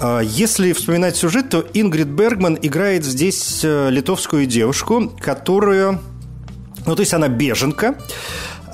А, 0.00 0.20
если 0.20 0.72
вспоминать 0.72 1.16
сюжет, 1.16 1.50
то 1.50 1.64
Ингрид 1.74 2.08
Бергман 2.08 2.58
играет 2.60 3.04
здесь 3.04 3.60
э, 3.62 3.90
литовскую 3.90 4.46
девушку, 4.46 5.12
которая... 5.20 6.00
Ну, 6.86 6.96
то 6.96 7.00
есть 7.00 7.12
она 7.12 7.28
беженка, 7.28 7.96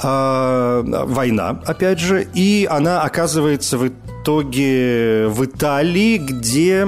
а, 0.00 0.82
война, 0.84 1.60
опять 1.66 1.98
же, 1.98 2.26
и 2.34 2.68
она 2.70 3.02
оказывается 3.02 3.78
в 3.78 3.88
итоге 3.88 5.26
в 5.28 5.44
Италии, 5.44 6.18
где 6.18 6.86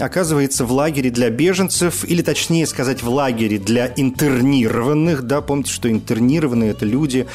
оказывается 0.00 0.64
в 0.64 0.72
лагере 0.72 1.10
для 1.10 1.30
беженцев, 1.30 2.04
или 2.04 2.22
точнее 2.22 2.66
сказать, 2.66 3.02
в 3.02 3.08
лагере 3.08 3.58
для 3.58 3.92
интернированных, 3.94 5.22
да, 5.22 5.40
помните, 5.40 5.72
что 5.72 5.90
интернированные– 5.90 6.70
это 6.72 6.86
люди, 6.86 7.26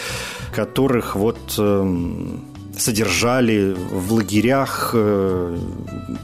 которых 0.54 1.16
вот 1.16 1.56
эм, 1.58 2.51
содержали 2.82 3.74
в 3.74 4.14
лагерях 4.14 4.92
э, 4.94 5.58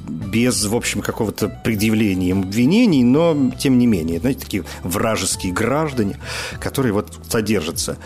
без, 0.08 0.66
в 0.66 0.76
общем, 0.76 1.02
какого-то 1.02 1.48
предъявления 1.64 2.30
им 2.30 2.42
обвинений, 2.42 3.04
но 3.04 3.52
тем 3.58 3.78
не 3.78 3.88
менее, 3.88 4.20
знаете, 4.20 4.42
такие 4.42 4.64
вражеские 4.84 5.54
граждане, 5.54 6.18
которые 6.60 6.94
вот 6.94 7.14
содержатся 7.30 7.98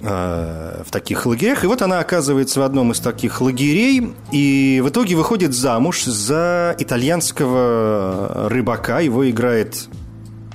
э, 0.00 0.82
в 0.86 0.90
таких 0.90 1.26
лагерях. 1.26 1.64
И 1.64 1.66
вот 1.66 1.82
она 1.82 2.00
оказывается 2.00 2.60
в 2.60 2.62
одном 2.64 2.92
из 2.92 3.00
таких 3.00 3.40
лагерей 3.40 4.12
и 4.32 4.80
в 4.84 4.88
итоге 4.88 5.14
выходит 5.14 5.54
замуж 5.54 6.04
за 6.04 6.74
итальянского 6.78 8.48
рыбака. 8.48 9.00
Его 9.00 9.28
играет 9.30 9.88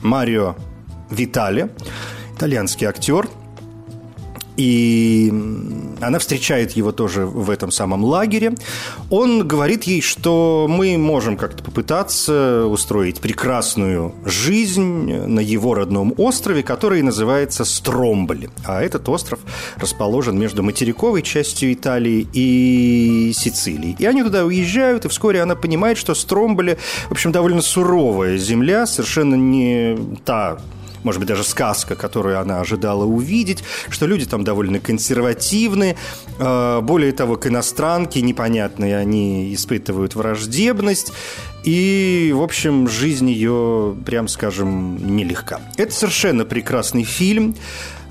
Марио 0.01 0.55
Витали, 1.09 1.69
итальянский 2.35 2.87
актер– 2.87 3.29
и 4.57 5.31
она 6.01 6.19
встречает 6.19 6.71
его 6.73 6.91
тоже 6.91 7.25
в 7.25 7.49
этом 7.49 7.71
самом 7.71 8.03
лагере. 8.03 8.53
Он 9.09 9.47
говорит 9.47 9.83
ей, 9.83 10.01
что 10.01 10.67
мы 10.69 10.97
можем 10.97 11.37
как-то 11.37 11.63
попытаться 11.63 12.65
устроить 12.65 13.19
прекрасную 13.19 14.13
жизнь 14.25 15.13
на 15.13 15.39
его 15.39 15.73
родном 15.73 16.13
острове, 16.17 16.63
который 16.63 17.01
называется 17.01 17.65
Стромболи. 17.65 18.49
А 18.65 18.81
этот 18.81 19.07
остров 19.09 19.39
расположен 19.77 20.37
между 20.37 20.63
материковой 20.63 21.21
частью 21.21 21.73
Италии 21.73 22.27
и 22.33 23.31
Сицилией. 23.35 23.95
И 23.99 24.05
они 24.05 24.23
туда 24.23 24.45
уезжают, 24.45 25.05
и 25.05 25.09
вскоре 25.09 25.41
она 25.41 25.55
понимает, 25.55 25.97
что 25.97 26.15
Стромболи, 26.15 26.77
в 27.09 27.11
общем, 27.11 27.31
довольно 27.31 27.61
суровая 27.61 28.37
земля, 28.37 28.85
совершенно 28.85 29.35
не 29.35 29.97
та 30.23 30.59
может 31.05 31.19
быть, 31.19 31.29
даже 31.29 31.43
сказка, 31.43 31.95
которую 31.95 32.39
она 32.39 32.59
ожидала 32.59 33.05
увидеть, 33.05 33.63
что 33.89 34.07
люди 34.07 34.25
там 34.25 34.43
довольно 34.43 34.79
консервативны, 34.79 35.95
э, 36.39 36.79
более 36.81 37.11
того, 37.13 37.37
к 37.37 37.47
иностранке 37.47 38.21
непонятные 38.21 38.97
они 38.97 39.53
испытывают 39.53 40.15
враждебность, 40.15 41.13
и, 41.63 42.33
в 42.35 42.41
общем, 42.41 42.87
жизнь 42.87 43.29
ее, 43.29 43.95
прям 44.05 44.27
скажем, 44.27 45.15
нелегка. 45.15 45.61
Это 45.77 45.93
совершенно 45.93 46.43
прекрасный 46.43 47.03
фильм, 47.03 47.55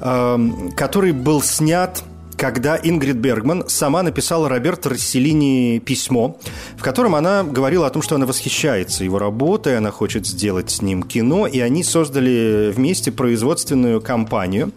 э, 0.01 0.51
который 0.77 1.13
был 1.13 1.43
снят 1.43 2.03
когда 2.45 2.77
Ингрид 2.77 3.17
Бергман 3.17 3.65
сама 3.69 4.03
написала 4.03 4.51
Роберто 4.51 4.91
Расселини 4.91 5.79
письмо, 5.79 6.37
в 6.77 6.83
котором 6.83 7.15
она 7.15 7.43
говорила 7.43 7.87
о 7.87 7.91
том, 7.91 8.03
что 8.03 8.17
она 8.17 8.27
восхищается 8.27 9.03
его 9.03 9.19
работой, 9.19 9.79
она 9.79 9.91
хочет 9.91 10.27
сделать 10.27 10.71
с 10.71 10.83
ним 10.83 11.05
кино, 11.05 11.47
и 11.47 11.61
они 11.61 11.83
создали 11.83 12.71
вместе 12.71 13.13
производственную 13.13 14.03
компанию. 14.03 14.73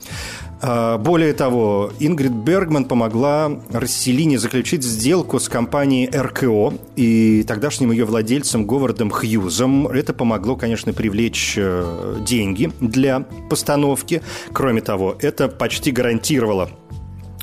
А, 0.62 0.98
более 0.98 1.34
того, 1.34 1.92
Ингрид 2.00 2.32
Бергман 2.32 2.86
помогла 2.86 3.52
Расселине 3.70 4.40
заключить 4.40 4.84
сделку 4.84 5.38
с 5.38 5.50
компанией 5.50 6.10
РКО 6.10 6.74
и 6.96 7.44
тогдашним 7.46 7.92
ее 7.92 8.06
владельцем 8.06 8.66
Говардом 8.66 9.12
Хьюзом. 9.12 9.90
Это 9.90 10.14
помогло, 10.14 10.56
конечно, 10.56 10.94
привлечь 10.94 11.56
э, 11.58 12.18
деньги 12.26 12.72
для 12.80 13.26
постановки. 13.50 14.22
Кроме 14.54 14.80
того, 14.80 15.18
это 15.20 15.50
почти 15.50 15.92
гарантировало 15.92 16.70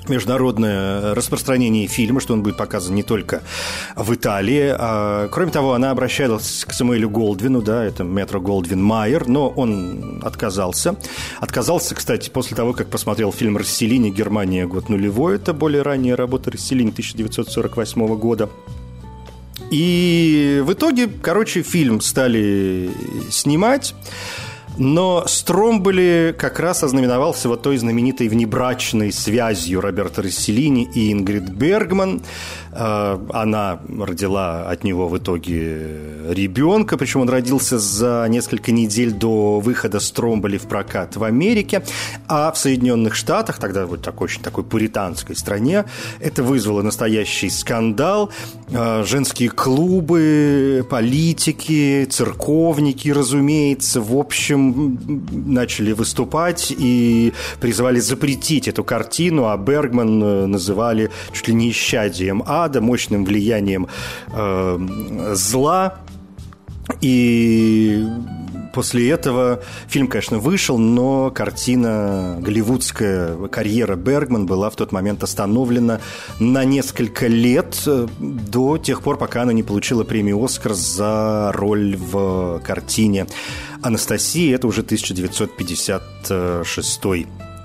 международное 0.08 1.14
распространение 1.14 1.86
фильма, 1.86 2.20
что 2.20 2.34
он 2.34 2.42
будет 2.42 2.56
показан 2.56 2.94
не 2.94 3.02
только 3.02 3.42
в 3.96 4.14
Италии. 4.14 4.74
А, 4.76 5.28
кроме 5.28 5.50
того, 5.50 5.74
она 5.74 5.90
обращалась 5.90 6.64
к 6.66 6.72
Самуэлю 6.72 7.08
Голдвину, 7.10 7.62
да, 7.62 7.84
это 7.84 8.04
метро 8.04 8.40
Голдвин 8.40 8.82
Майер, 8.82 9.28
но 9.28 9.48
он 9.48 10.20
отказался. 10.22 10.96
Отказался, 11.40 11.94
кстати, 11.94 12.30
после 12.30 12.56
того, 12.56 12.72
как 12.72 12.88
посмотрел 12.88 13.32
фильм 13.32 13.56
«Расселение. 13.56 14.12
Германия. 14.12 14.66
Год 14.66 14.88
нулевой». 14.88 15.36
Это 15.36 15.52
более 15.52 15.82
ранняя 15.82 16.16
работа 16.16 16.50
«Расселение» 16.50 16.92
1948 16.92 18.16
года. 18.16 18.48
И 19.70 20.62
в 20.64 20.72
итоге, 20.72 21.08
короче, 21.08 21.62
фильм 21.62 22.00
стали 22.00 22.90
снимать. 23.30 23.94
Но 24.76 25.24
Стромболи 25.26 26.34
как 26.36 26.58
раз 26.58 26.82
ознаменовался 26.82 27.48
вот 27.48 27.62
той 27.62 27.76
знаменитой 27.76 28.28
внебрачной 28.28 29.12
связью 29.12 29.80
Роберта 29.80 30.22
Расселини 30.22 30.88
и 30.94 31.12
Ингрид 31.12 31.48
Бергман– 31.48 32.22
Э, 32.74 33.18
она 33.32 33.78
родила 33.88 34.68
от 34.68 34.82
него 34.82 35.08
в 35.08 35.16
итоге 35.16 36.00
ребенка, 36.28 36.96
причем 36.96 37.20
он 37.20 37.28
родился 37.28 37.78
за 37.78 38.26
несколько 38.28 38.72
недель 38.72 39.12
до 39.12 39.60
выхода 39.60 40.00
Стромболи 40.00 40.58
в 40.58 40.66
прокат 40.66 41.16
в 41.16 41.22
Америке, 41.22 41.84
а 42.26 42.50
в 42.50 42.58
Соединенных 42.58 43.14
Штатах, 43.14 43.58
тогда 43.58 43.86
вот 43.86 44.02
такой 44.02 44.24
очень 44.24 44.42
такой 44.42 44.64
пуританской 44.64 45.36
стране, 45.36 45.84
это 46.18 46.42
вызвало 46.42 46.82
настоящий 46.82 47.48
скандал. 47.48 48.30
Э, 48.70 49.04
женские 49.06 49.50
клубы, 49.50 50.84
политики, 50.90 52.06
церковники, 52.10 53.08
разумеется, 53.08 54.00
в 54.00 54.16
общем, 54.16 54.63
начали 55.32 55.92
выступать 55.92 56.74
и 56.76 57.32
призывали 57.60 58.00
запретить 58.00 58.68
эту 58.68 58.84
картину, 58.84 59.48
а 59.48 59.56
Бергман 59.56 60.22
э, 60.22 60.46
называли 60.46 61.10
чуть 61.32 61.48
ли 61.48 61.54
не 61.54 61.70
исчадием 61.70 62.42
ада, 62.46 62.80
мощным 62.80 63.24
влиянием 63.24 63.88
э, 64.32 65.34
зла. 65.34 65.94
И 67.00 68.06
после 68.74 69.10
этого 69.10 69.62
фильм, 69.86 70.08
конечно, 70.08 70.38
вышел, 70.38 70.76
но 70.76 71.30
картина, 71.30 72.36
голливудская 72.40 73.48
карьера 73.48 73.96
Бергман 73.96 74.44
была 74.46 74.68
в 74.68 74.76
тот 74.76 74.92
момент 74.92 75.22
остановлена 75.22 76.00
на 76.40 76.64
несколько 76.64 77.28
лет 77.28 77.80
э, 77.86 78.08
до 78.18 78.76
тех 78.78 79.02
пор, 79.02 79.16
пока 79.16 79.42
она 79.42 79.52
не 79.52 79.62
получила 79.62 80.02
премию 80.04 80.44
«Оскар» 80.44 80.74
за 80.74 81.52
роль 81.54 81.96
в 81.96 82.60
картине 82.64 83.26
«Анастасия». 83.80 84.56
Это 84.56 84.66
уже 84.66 84.80
1956 84.80 87.00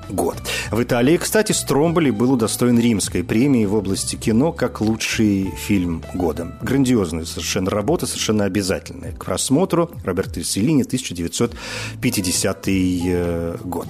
год. 0.09 0.37
В 0.71 0.81
Италии, 0.81 1.17
кстати, 1.17 1.51
Стромболи 1.51 2.09
был 2.09 2.33
удостоен 2.33 2.79
римской 2.79 3.23
премии 3.23 3.65
в 3.65 3.75
области 3.75 4.15
кино 4.15 4.51
как 4.51 4.81
лучший 4.81 5.51
фильм 5.57 6.03
года. 6.13 6.57
Грандиозная 6.61 7.25
совершенно 7.25 7.69
работа, 7.69 8.05
совершенно 8.05 8.45
обязательная 8.45 9.11
к 9.13 9.25
просмотру. 9.25 9.91
Роберто 10.03 10.43
Селлини, 10.43 10.83
1950 10.83 12.67
э, 12.67 13.57
год. 13.63 13.87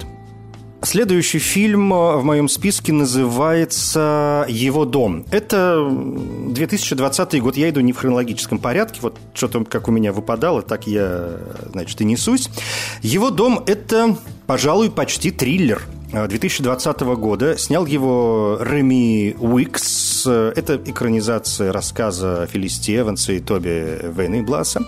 Следующий 0.81 1.39
фильм 1.39 1.89
в 1.89 2.23
моем 2.23 2.47
списке 2.47 2.93
называется 2.93 4.45
«Его 4.47 4.85
дом». 4.85 5.25
Это 5.29 5.85
2020 5.91 7.41
год. 7.41 7.57
Я 7.57 7.69
иду 7.69 7.81
не 7.81 7.91
в 7.91 7.97
хронологическом 7.97 8.59
порядке. 8.59 8.99
Вот 9.01 9.17
что-то 9.33 9.65
как 9.65 9.89
у 9.89 9.91
меня 9.91 10.13
выпадало, 10.13 10.61
так 10.61 10.87
я, 10.87 11.37
значит, 11.71 11.99
и 11.99 12.05
несусь. 12.05 12.49
«Его 13.01 13.29
дом»– 13.29 13.61
это, 13.67 14.17
пожалуй, 14.47 14.89
почти 14.89 15.31
триллер– 15.31 15.81
2020 16.11 17.01
года. 17.01 17.57
Снял 17.57 17.85
его 17.85 18.57
Реми 18.61 19.35
Уикс. 19.39 20.25
Это 20.25 20.81
экранизация 20.85 21.71
рассказа 21.71 22.47
Филисти 22.51 22.97
Эванса 22.97 23.33
и 23.33 23.39
Тоби 23.39 23.99
Вейнейбласа. 24.15 24.81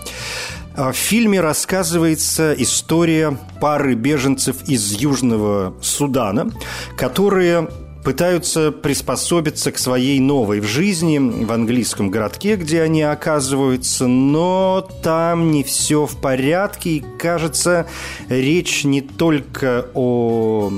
В 0.74 0.94
фильме 0.94 1.40
рассказывается 1.40 2.54
история 2.56 3.38
пары 3.60 3.94
беженцев 3.94 4.68
из 4.68 4.92
Южного 4.92 5.74
Судана, 5.82 6.50
которые 6.96 7.68
пытаются 8.04 8.72
приспособиться 8.72 9.72
к 9.72 9.78
своей 9.78 10.18
новой 10.20 10.60
в 10.60 10.64
жизни 10.64 11.18
в 11.18 11.52
английском 11.52 12.10
городке, 12.10 12.56
где 12.56 12.82
они 12.82 13.02
оказываются, 13.02 14.06
но 14.06 14.88
там 15.02 15.50
не 15.50 15.62
все 15.62 16.06
в 16.06 16.20
порядке, 16.20 16.90
и 16.90 17.04
кажется, 17.18 17.86
речь 18.28 18.84
не 18.84 19.00
только 19.00 19.86
о 19.94 20.72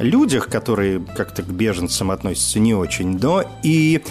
людях, 0.00 0.48
которые 0.48 1.00
как-то 1.16 1.42
к 1.42 1.48
беженцам 1.48 2.10
относятся 2.10 2.60
не 2.60 2.74
очень, 2.74 3.18
но 3.18 3.44
и 3.62 4.02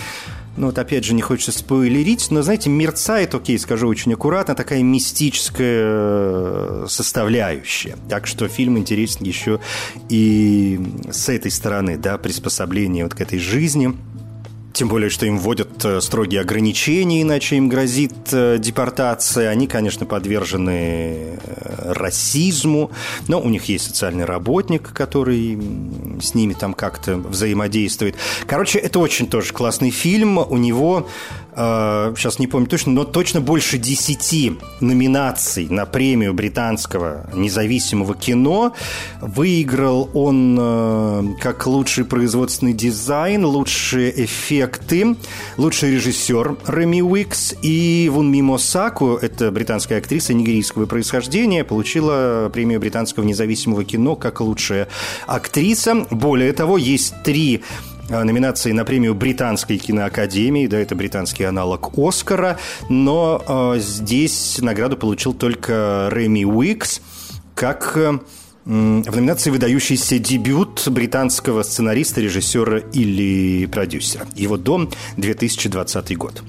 ну 0.60 0.68
вот 0.68 0.78
опять 0.78 1.06
же 1.06 1.14
не 1.14 1.22
хочется 1.22 1.58
спойлерить, 1.58 2.30
но, 2.32 2.42
знаете, 2.42 2.70
мерцает, 2.70 3.34
окей, 3.34 3.58
скажу 3.58 3.88
очень 3.88 4.14
аккуратно, 4.14 4.56
такая 4.56 4.84
мистическая 4.84 5.84
э, 5.86 6.86
составляющая. 6.90 7.96
Так 8.10 8.28
что 8.28 8.48
фильм 8.50 8.78
интересен 8.78 9.26
еще 9.26 9.62
и 10.10 10.78
с 11.10 11.30
этой 11.30 11.50
стороны, 11.50 11.98
да, 11.98 12.18
приспособление 12.18 13.06
вот 13.06 13.16
к 13.16 13.22
этой 13.22 13.40
жизни– 13.40 13.94
тем 14.74 14.88
более, 14.88 15.10
что 15.10 15.26
им 15.26 15.38
вводят 15.40 15.84
э, 15.84 16.02
строгие 16.02 16.42
ограничения, 16.42 17.22
иначе 17.22 17.56
им 17.56 17.70
грозит 17.70 18.14
э, 18.32 18.58
депортация. 18.60 19.50
Они, 19.50 19.68
конечно, 19.68 20.06
подвержены 20.06 21.40
э, 21.42 21.94
расизму, 21.94 22.92
но 23.28 23.40
у 23.42 23.50
них 23.50 23.66
есть 23.66 23.86
социальный 23.86 24.26
работник, 24.26 24.94
который 24.94 25.60
с 26.22 26.36
ними 26.36 26.54
там 26.54 26.74
как-то 26.74 27.18
взаимодействует. 27.18 28.16
Короче, 28.46 28.80
это 28.80 29.00
очень 29.00 29.28
тоже 29.28 29.54
классный 29.54 29.90
фильм. 29.90 30.38
У 30.38 30.58
него 30.58 31.08
сейчас 31.60 32.36
а, 32.38 32.42
не 32.42 32.48
помню 32.48 32.68
точно, 32.68 32.94
но 32.94 33.04
точно 33.04 33.42
больше 33.42 33.78
10 33.78 34.54
номинаций 34.80 35.68
на 35.70 35.86
премию 35.86 36.34
британского 36.34 37.30
независимого 37.34 38.16
кино. 38.16 38.74
Выиграл 39.20 40.10
он 40.14 40.58
э, 40.58 41.24
как 41.42 41.68
лучший 41.68 42.06
производственный 42.06 42.72
дизайн, 42.72 43.44
лучшие 43.44 44.24
эффекты, 44.24 45.18
лучший 45.58 45.92
режиссер 45.92 46.56
Реми 46.68 47.02
Уикс 47.02 47.56
и 47.62 48.10
Вун 48.10 48.32
Мимо 48.32 48.58
Саку, 48.58 49.18
это 49.22 49.52
британская 49.52 49.98
актриса 49.98 50.34
нигерийского 50.34 50.86
происхождения, 50.86 51.66
получила 51.66 52.50
премию 52.54 52.80
британского 52.80 53.26
независимого 53.26 53.84
кино 53.84 54.16
как 54.16 54.40
лучшая 54.40 54.88
актриса. 55.28 56.06
Более 56.10 56.54
того, 56.54 56.78
есть 56.78 57.16
три 57.24 57.64
Э, 57.99 57.99
номинации 58.10 58.72
на 58.72 58.86
премию 58.86 59.16
Британской 59.16 59.78
киноакадемии, 59.78 60.68
да, 60.68 60.80
это 60.80 60.96
британский 60.96 61.44
аналог 61.44 61.98
Оскара, 61.98 62.58
но 62.90 63.44
э, 63.76 63.80
здесь 63.80 64.60
награду 64.60 64.98
получил 64.98 65.34
только 65.34 66.10
Реми 66.12 66.46
Уикс, 66.46 67.02
как 67.56 67.94
э, 67.96 68.20
в 68.66 69.16
номинации 69.16 69.50
«Выдающийся 69.50 70.20
дебют 70.20 70.88
британского 70.88 71.64
сценариста, 71.64 72.22
режиссера 72.22 72.80
или 72.94 73.66
продюсера». 73.66 74.28
Его 74.36 74.58
дом, 74.58 74.90
2020 75.18 76.18
год. 76.18 76.44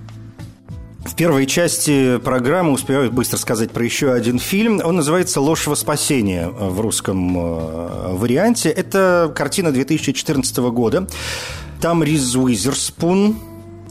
В 1.11 1.17
первой 1.17 1.45
части 1.47 2.19
программы 2.19 2.71
успеваю 2.71 3.11
быстро 3.11 3.37
сказать 3.37 3.73
про 3.73 3.85
еще 3.85 4.13
один 4.13 4.39
фильм. 4.39 4.81
Он 4.83 4.95
называется 4.95 5.41
«Ложь 5.41 5.67
во 5.67 5.75
спасение» 5.75 6.49
в 6.49 6.81
русском 6.81 7.37
э, 7.37 8.15
варианте. 8.15 8.71
Это 8.71 9.31
картина 9.35 9.73
2014 9.73 10.57
года. 10.59 11.09
Там 11.81 12.05
Риз 12.05 12.37
Уизерспун, 12.37 13.37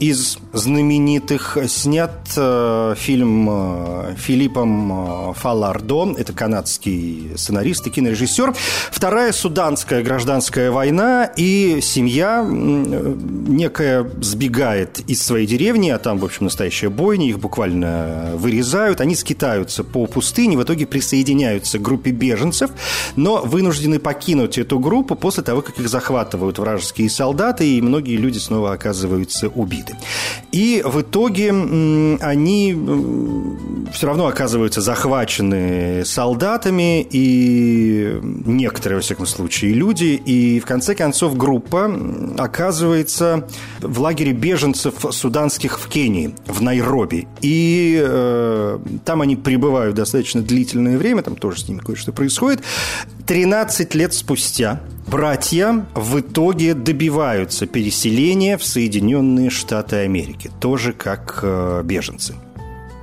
из 0.00 0.38
знаменитых 0.54 1.58
снят 1.68 2.10
э, 2.34 2.94
фильм 2.96 3.48
э, 3.50 4.14
Филиппом 4.16 5.30
э, 5.30 5.34
Фалардо, 5.34 6.14
это 6.16 6.32
канадский 6.32 7.32
сценарист 7.36 7.86
и 7.86 7.90
кинорежиссер. 7.90 8.54
Вторая 8.90 9.32
суданская 9.32 10.02
гражданская 10.02 10.70
война, 10.70 11.30
и 11.36 11.80
семья 11.82 12.42
некая 12.48 14.10
сбегает 14.22 15.00
из 15.06 15.22
своей 15.22 15.46
деревни, 15.46 15.90
а 15.90 15.98
там, 15.98 16.18
в 16.18 16.24
общем, 16.24 16.46
настоящая 16.46 16.88
бойня, 16.88 17.28
их 17.28 17.38
буквально 17.38 18.32
вырезают, 18.36 19.02
они 19.02 19.14
скитаются 19.14 19.84
по 19.84 20.06
пустыне, 20.06 20.56
в 20.56 20.62
итоге 20.62 20.86
присоединяются 20.86 21.78
к 21.78 21.82
группе 21.82 22.10
беженцев, 22.10 22.70
но 23.16 23.42
вынуждены 23.42 23.98
покинуть 23.98 24.56
эту 24.56 24.78
группу 24.78 25.14
после 25.14 25.42
того, 25.42 25.60
как 25.60 25.78
их 25.78 25.88
захватывают 25.90 26.58
вражеские 26.58 27.10
солдаты, 27.10 27.68
и 27.70 27.82
многие 27.82 28.16
люди 28.16 28.38
снова 28.38 28.72
оказываются 28.72 29.48
убиты 29.48 29.89
конфликты. 29.90 29.96
И 30.52 30.82
в 30.84 31.00
итоге 31.00 31.50
они 31.50 32.76
все 33.92 34.06
равно 34.06 34.26
оказываются 34.26 34.80
захвачены 34.80 36.04
солдатами 36.04 37.06
и 37.10 38.18
некоторые, 38.22 38.96
во 38.96 39.02
всяком 39.02 39.26
случае, 39.26 39.74
люди. 39.74 40.20
И 40.24 40.60
в 40.60 40.66
конце 40.66 40.94
концов 40.94 41.36
группа 41.36 41.90
оказывается 42.38 43.46
в 43.80 44.00
лагере 44.00 44.32
беженцев 44.32 44.94
суданских 45.10 45.78
в 45.78 45.88
Кении, 45.88 46.34
в 46.46 46.62
Найроби. 46.62 47.28
И 47.42 48.00
э, 48.02 48.78
там 49.04 49.20
они 49.22 49.36
пребывают 49.36 49.94
достаточно 49.94 50.42
длительное 50.42 50.98
время, 50.98 51.22
там 51.22 51.36
тоже 51.36 51.60
с 51.60 51.68
ними 51.68 51.78
кое-что 51.78 52.12
происходит. 52.12 52.62
13 53.30 53.94
лет 53.94 54.12
спустя 54.12 54.80
братья 55.06 55.86
в 55.94 56.18
итоге 56.18 56.74
добиваются 56.74 57.66
переселения 57.66 58.58
в 58.58 58.64
Соединенные 58.64 59.50
Штаты 59.50 59.98
Америки, 59.98 60.50
тоже 60.58 60.92
как 60.92 61.38
э, 61.40 61.82
беженцы. 61.84 62.34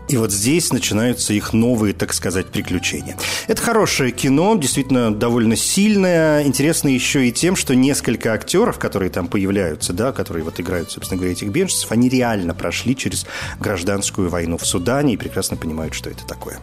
И 0.10 0.18
вот 0.18 0.34
здесь 0.34 0.74
начинаются 0.74 1.34
их 1.34 1.54
новые, 1.54 1.94
так 1.94 2.13
сказать, 2.13 2.48
приключения. 2.48 3.16
Это 3.48 3.62
хорошее 3.62 4.12
кино, 4.12 4.58
действительно 4.58 5.16
довольно 5.16 5.56
сильное. 5.56 6.44
Интересно 6.44 6.90
еще 6.90 7.26
и 7.26 7.32
тем, 7.32 7.56
что 7.56 7.74
несколько 7.74 8.34
актеров, 8.34 8.80
которые 8.80 9.10
там 9.10 9.30
появляются, 9.30 9.94
да, 9.94 10.12
которые 10.12 10.44
вот 10.44 10.60
играют, 10.60 10.92
собственно 10.92 11.20
говоря, 11.20 11.32
этих 11.32 11.48
беженцев, 11.48 11.90
они 11.94 12.10
реально 12.10 12.54
прошли 12.54 12.98
через 12.98 13.26
гражданскую 13.62 14.30
войну 14.30 14.58
в 14.58 14.66
Судане 14.66 15.13
и 15.13 15.18
прекрасно 15.18 15.56
понимают, 15.56 15.94
что 15.94 16.10
это 16.10 16.28
такое. 16.28 16.60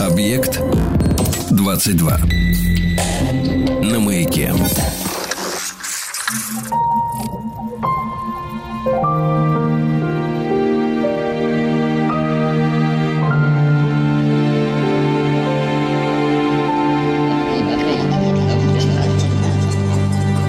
Объект 0.00 0.60
22. 1.50 2.18
На 3.82 4.00
маяке. 4.00 4.52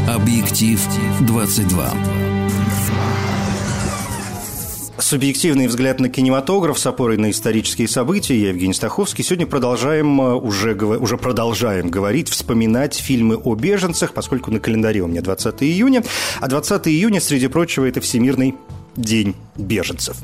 Объектив 0.07 0.87
22. 1.21 2.18
Субъективный 5.09 5.65
взгляд 5.65 5.99
на 5.99 6.07
кинематограф 6.07 6.77
с 6.77 6.85
опорой 6.85 7.17
на 7.17 7.31
исторические 7.31 7.87
события. 7.87 8.39
Я 8.39 8.49
Евгений 8.49 8.75
Стаховский. 8.75 9.23
Сегодня 9.23 9.47
продолжаем 9.47 10.21
э, 10.21 10.35
уже, 10.35 10.75
уже 10.75 11.17
продолжаем 11.17 11.89
говорить, 11.89 12.29
вспоминать 12.29 12.93
фильмы 12.93 13.35
о 13.37 13.55
беженцах, 13.55 14.13
поскольку 14.13 14.51
на 14.51 14.59
календаре 14.59 15.01
у 15.01 15.07
меня 15.07 15.23
20 15.23 15.63
июня. 15.63 16.03
А 16.41 16.47
20 16.47 16.87
июня, 16.89 17.19
среди 17.21 17.47
прочего, 17.47 17.85
это 17.85 18.01
Всемирный 18.01 18.53
День 18.99 19.33
беженцев. 19.55 20.17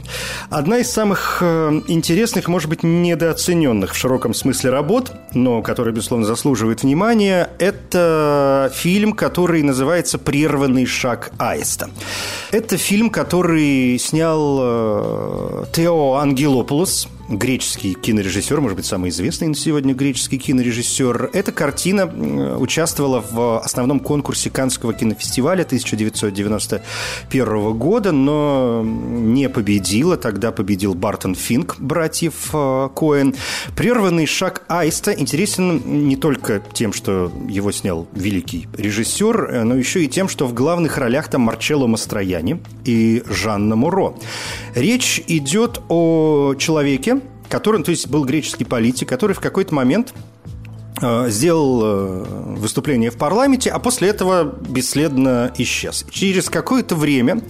Одна 0.50 0.80
из 0.80 0.92
самых 0.92 1.38
э, 1.40 1.82
интересных, 1.88 2.50
может 2.50 2.68
быть, 2.68 2.84
недооцененных 2.84 3.94
в 3.94 3.98
широком 3.98 4.34
смысле 4.34 4.70
работ, 4.70 5.14
но 5.34 5.62
которая, 5.62 5.96
безусловно, 5.96 6.26
заслуживает 6.26 6.84
внимания, 6.84 7.50
это 7.58 8.70
фильм, 8.76 9.14
который 9.14 9.64
называется 9.64 10.18
«Прерванный 10.18 10.86
шаг 10.86 11.32
Аиста». 11.38 11.90
Это 12.52 12.76
фильм, 12.76 13.10
который 13.10 13.98
снял 13.98 14.58
э, 14.60 15.66
Тео 15.72 16.16
Ангелополос, 16.16 17.08
греческий 17.30 17.94
кинорежиссер, 17.94 18.62
может 18.62 18.78
быть, 18.78 18.86
самый 18.86 19.10
известный 19.10 19.48
на 19.48 19.56
сегодня 19.56 19.94
греческий 19.94 20.38
кинорежиссер. 20.38 21.32
Эта 21.34 21.52
картина 21.52 22.06
участвовала 22.58 23.24
в 23.30 23.60
основном 23.60 24.00
конкурсе 24.00 24.50
Каннского 24.50 24.94
кинофестиваля 24.94 25.64
1991 25.64 27.74
года, 27.74 28.12
но 28.12 28.84
не 28.86 29.50
победила. 29.50 30.18
Тогда 30.18 30.52
победил 30.52 30.94
Бартон 30.94 31.36
Финк, 31.36 31.78
братьев 31.80 32.50
э, 32.54 32.90
Коэн. 32.96 33.36
«Прерванный 33.76 34.26
шаг 34.26 34.64
Аиста» 34.68 35.12
интересен 35.12 36.08
не 36.08 36.16
только 36.16 36.62
тем, 36.74 36.94
что 36.94 37.32
его 37.50 37.72
снял 37.72 38.08
великий 38.14 38.68
режиссер, 38.78 39.46
э, 39.46 39.64
но 39.64 39.76
еще 39.76 40.04
и 40.04 40.08
тем, 40.08 40.30
что 40.30 40.46
в 40.46 40.54
главных 40.54 40.98
ролях 40.98 41.28
там 41.28 41.42
Марчелло 41.42 41.88
Мастрояни 41.88 42.62
и 42.84 43.24
Жанна 43.28 43.76
Муро. 43.76 44.16
Речь 44.76 45.22
идет 45.28 45.82
о 45.90 46.54
человеке, 46.58 47.15
который, 47.50 47.84
то 47.84 47.92
есть 47.92 48.08
был 48.08 48.26
греческий 48.26 48.66
политик, 48.66 49.08
который 49.10 49.34
в 49.34 49.40
какой-то 49.40 49.74
момент 49.74 50.14
сделал 51.02 51.82
э, 51.84 52.24
выступление 52.56 53.12
в 53.12 53.18
парламенте, 53.18 53.70
а 53.70 53.80
после 53.80 54.10
этого 54.10 54.44
бесследно 54.44 55.52
исчез. 55.58 56.06
Через 56.10 56.50
какое-то 56.50 56.96
время 56.96 57.42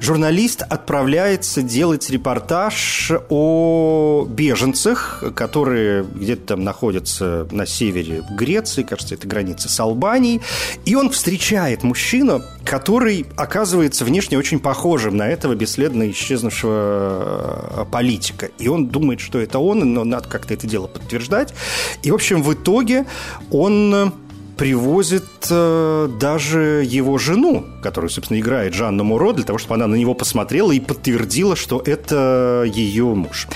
журналист 0.00 0.62
отправляется 0.62 1.62
делать 1.62 2.10
репортаж 2.10 3.10
о 3.30 4.26
беженцах, 4.28 5.24
которые 5.34 6.04
где-то 6.04 6.48
там 6.48 6.64
находятся 6.64 7.48
на 7.50 7.64
севере 7.66 8.22
Греции, 8.30 8.82
кажется, 8.82 9.14
это 9.14 9.26
граница 9.26 9.68
с 9.70 9.80
Албанией, 9.80 10.42
и 10.84 10.94
он 10.94 11.10
встречает 11.10 11.82
мужчину, 11.82 12.42
который 12.64 13.24
оказывается 13.36 14.04
внешне 14.04 14.36
очень 14.36 14.60
похожим 14.60 15.16
на 15.16 15.28
этого 15.28 15.54
бесследно 15.54 16.10
исчезнувшего 16.10 17.70
э, 17.76 17.84
политика. 17.90 18.50
И 18.58 18.68
он 18.68 18.88
думает, 18.88 19.20
что 19.20 19.38
это 19.38 19.58
он, 19.58 19.94
но 19.94 20.04
надо 20.04 20.28
как-то 20.28 20.52
это 20.52 20.66
дело 20.66 20.86
подтверждать. 20.86 21.54
И, 22.02 22.10
в 22.10 22.14
общем, 22.14 22.42
в 22.42 22.52
итоге 22.52 22.89
он 23.50 24.12
привозит 24.60 25.24
э, 25.48 26.08
даже 26.20 26.84
его 26.86 27.16
жену, 27.16 27.64
которую, 27.82 28.10
собственно, 28.10 28.38
играет 28.38 28.74
Жанна 28.74 29.02
Муро, 29.02 29.32
для 29.32 29.44
того, 29.44 29.58
чтобы 29.58 29.76
она 29.76 29.86
на 29.86 29.94
него 29.94 30.12
посмотрела 30.12 30.70
и 30.70 30.80
подтвердила, 30.80 31.56
что 31.56 31.82
это 31.82 32.70
ее 32.70 33.06
муж. 33.14 33.48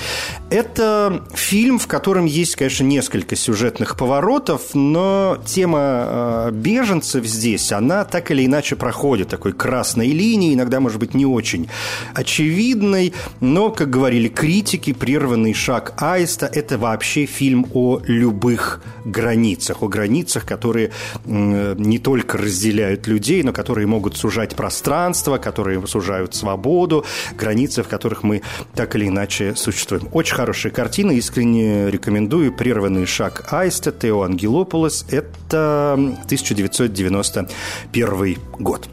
Это 0.49 1.23
фильм, 1.35 1.79
в 1.79 1.87
котором 1.89 2.25
есть, 2.25 2.57
конечно, 2.57 2.85
несколько 2.85 3.37
сюжетных 3.37 3.99
поворотов, 3.99 4.75
но 4.75 5.37
тема 5.45 5.79
э, 6.07 6.51
беженцев 6.53 7.27
здесь, 7.27 7.71
она 7.71 8.07
так 8.07 8.31
или 8.31 8.47
иначе 8.47 8.75
проходит 8.75 9.29
такой 9.29 9.53
красной 9.53 10.09
линией, 10.09 10.55
иногда, 10.55 10.81
может 10.81 11.01
быть, 11.01 11.13
не 11.13 11.27
очень 11.27 11.69
очевидной, 12.15 13.13
но, 13.41 13.69
как 13.69 13.91
говорили 13.91 14.29
критики, 14.29 14.95
«Прерванный 14.95 15.53
шаг 15.53 15.93
Аиста»– 15.99 16.47
это 16.53 16.79
вообще 16.79 17.27
фильм 17.27 17.67
о 17.75 18.01
любых 18.07 18.81
границах, 19.05 19.83
о 19.83 19.89
границах, 19.89 20.47
которые 20.47 20.93
не 21.25 21.99
только 21.99 22.39
разделяют 22.39 23.07
людей, 23.07 23.43
но 23.43 23.53
которые 23.53 23.87
могут 23.87 24.17
сужать 24.17 24.57
пространство, 24.57 25.37
которые 25.39 25.87
сужают 25.87 26.35
свободу, 26.35 27.05
границы, 27.37 27.83
в 27.83 27.89
которых 27.89 28.23
мы 28.23 28.41
так 28.75 28.97
или 28.97 29.09
иначе 29.09 29.55
существуем. 29.55 30.09
Очень 30.13 30.37
хорошая 30.37 30.73
картина, 30.73 31.13
искренне 31.13 31.91
рекомендую. 31.91 32.53
«Прерванный 32.53 33.07
шаг 33.07 33.53
Аиста» 33.53 33.93
Тео 33.93 34.23
Ангелополос. 34.23 35.07
Это 35.11 35.95
1991 35.95 38.39
год. 38.59 38.89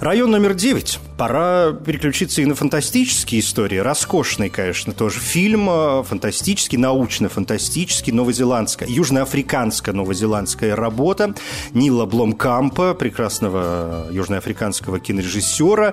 Район 0.00 0.30
номер 0.30 0.54
девять. 0.54 0.98
Пора 1.18 1.72
переключиться 1.72 2.40
и 2.40 2.46
на 2.46 2.54
фантастические 2.54 3.42
истории. 3.42 3.76
Роскошный, 3.76 4.48
конечно, 4.48 4.94
тоже 4.94 5.20
фильм. 5.20 5.68
Э, 5.68 6.02
фантастический, 6.02 6.78
научно-фантастический, 6.78 8.10
новозеландская, 8.10 8.88
южноафриканская 8.88 9.94
новозеландская 9.94 10.74
работа 10.74 11.34
Нила 11.74 12.06
Бломкампа, 12.06 12.94
прекрасного 12.94 14.06
южноафриканского 14.10 15.00
кинорежиссера. 15.00 15.92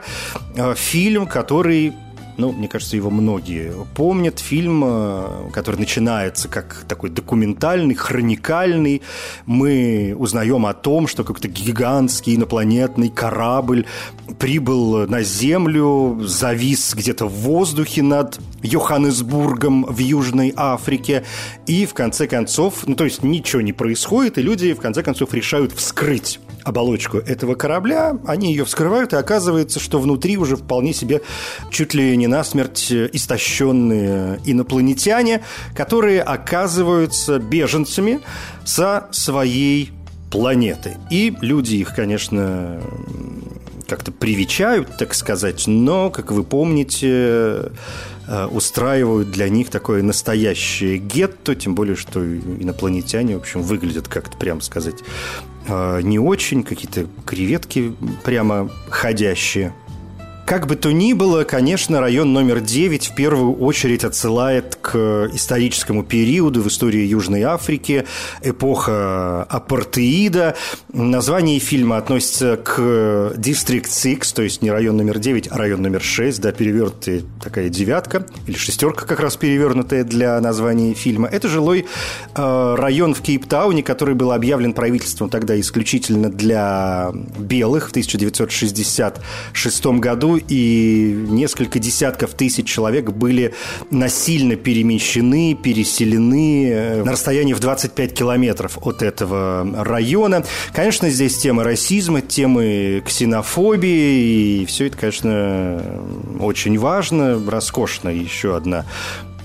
Э, 0.55 0.73
фильм, 0.73 1.27
который 1.27 1.93
ну, 2.37 2.51
мне 2.51 2.67
кажется, 2.67 2.95
его 2.95 3.09
многие 3.09 3.73
помнят. 3.95 4.39
Фильм, 4.39 4.83
э, 4.85 5.49
который 5.51 5.77
начинается 5.77 6.47
как 6.47 6.85
такой 6.87 7.09
документальный, 7.09 7.95
хроникальный. 7.95 9.01
Мы 9.45 10.15
узнаем 10.17 10.65
о 10.65 10.73
том, 10.73 11.07
что 11.07 11.23
какой-то 11.23 11.47
гигантский 11.47 12.35
инопланетный 12.35 13.09
корабль 13.09 13.85
прибыл 14.39 15.07
на 15.07 15.23
Землю, 15.23 16.19
завис 16.21 16.93
где-то 16.93 17.25
в 17.25 17.33
воздухе 17.33 18.03
над 18.03 18.39
Йоханнесбургом 18.61 19.85
в 19.85 19.97
Южной 19.97 20.53
Африке. 20.55 21.23
И 21.65 21.85
в 21.85 21.93
конце 21.93 22.27
концов, 22.27 22.85
ну, 22.85 22.95
то 22.95 23.03
есть 23.03 23.23
ничего 23.23 23.61
не 23.61 23.73
происходит, 23.73 24.37
и 24.37 24.41
люди 24.41 24.73
в 24.73 24.79
конце 24.79 25.01
концов 25.01 25.33
решают 25.33 25.71
вскрыть 25.73 26.39
оболочку 26.67 27.17
этого 27.17 27.55
корабля, 27.55 28.17
они 28.25 28.51
ее 28.51 28.65
вскрывают, 28.65 29.13
и 29.13 29.15
оказывается, 29.15 29.79
что 29.79 29.99
внутри 29.99 30.37
уже 30.37 30.57
вполне 30.57 30.93
себе 30.93 31.21
чуть 31.71 31.93
ли 31.93 32.15
не 32.17 32.27
насмерть 32.27 32.91
истощенные 32.91 34.39
инопланетяне, 34.45 35.43
которые 35.75 36.21
оказываются 36.21 37.39
беженцами 37.39 38.19
со 38.65 39.07
своей 39.11 39.91
планеты. 40.29 40.97
И 41.09 41.33
люди 41.41 41.75
их, 41.75 41.95
конечно, 41.95 42.81
как-то 43.87 44.11
привечают, 44.11 44.97
так 44.97 45.13
сказать, 45.13 45.63
но, 45.67 46.09
как 46.09 46.31
вы 46.31 46.43
помните, 46.43 47.71
э, 48.27 48.45
устраивают 48.51 49.31
для 49.31 49.47
них 49.47 49.69
такое 49.69 50.03
настоящее 50.03 50.97
гетто, 50.97 51.55
тем 51.55 51.75
более, 51.75 51.95
что 51.95 52.21
инопланетяне, 52.25 53.37
в 53.37 53.39
общем, 53.39 53.61
выглядят 53.61 54.09
как-то, 54.09 54.37
прям 54.37 54.59
сказать, 54.59 55.01
э, 55.01 55.56
не 55.67 56.19
очень, 56.19 56.63
какие-то 56.63 57.07
креветки 57.25 57.93
прямо 58.23 58.69
ходящие. 58.89 59.73
Как 60.47 60.65
бы 60.65 60.77
то 60.77 60.93
ни 60.93 61.11
было, 61.11 61.43
конечно, 61.43 61.99
район 61.99 62.31
номер 62.31 62.61
9 62.61 63.07
в 63.07 63.15
первую 63.15 63.53
очередь 63.57 64.05
отсылает 64.05 64.77
к 64.77 65.29
историческому 65.33 66.05
периоду 66.05 66.61
в 66.61 66.69
истории 66.69 67.05
Южной 67.05 67.41
Африки, 67.41 68.05
эпоха 68.41 69.43
апартеида. 69.43 70.55
Название 70.93 71.59
фильма 71.59 71.97
относится 71.97 72.55
к 72.55 72.79
District 72.79 73.89
6, 73.89 74.33
то 74.33 74.41
есть 74.41 74.61
не 74.61 74.71
район 74.71 74.95
номер 74.95 75.19
9, 75.19 75.49
а 75.51 75.57
район 75.57 75.81
номер 75.81 76.01
6, 76.01 76.39
да, 76.39 76.53
перевернутая 76.53 77.23
такая 77.43 77.67
девятка, 77.67 78.25
или 78.47 78.55
шестерка 78.55 79.05
как 79.05 79.19
раз 79.19 79.35
перевернутая 79.35 80.05
для 80.05 80.39
названия 80.39 80.93
фильма. 80.93 81.27
Это 81.27 81.49
жилой 81.49 81.87
э, 82.35 82.75
район 82.77 83.13
в 83.15 83.21
Кейптауне, 83.21 83.83
который 83.83 84.15
был 84.15 84.31
объявлен 84.31 84.71
правительством 84.71 85.29
тогда 85.29 85.59
исключительно 85.59 86.31
для 86.31 87.11
белых 87.37 87.87
в 87.87 87.89
1966 87.89 89.85
году 89.87 90.36
и 90.47 91.25
несколько 91.29 91.79
десятков 91.79 92.33
тысяч 92.33 92.67
человек 92.67 93.11
были 93.11 93.53
насильно 93.91 94.55
перемещены, 94.55 95.55
переселены 95.55 96.69
э, 96.69 97.03
на 97.03 97.11
расстоянии 97.13 97.53
в 97.53 97.59
25 97.59 98.13
километров 98.13 98.77
от 98.81 99.01
этого 99.01 99.67
района. 99.83 100.43
Конечно, 100.73 101.09
здесь 101.09 101.37
тема 101.37 101.63
расизма, 101.63 102.21
темы 102.21 103.01
ксенофобии, 103.05 104.61
и 104.61 104.65
все 104.65 104.87
это, 104.87 104.97
конечно, 104.97 105.81
очень 106.39 106.77
важно, 106.77 107.41
роскошно. 107.49 108.09
Еще 108.09 108.55
одна 108.55 108.85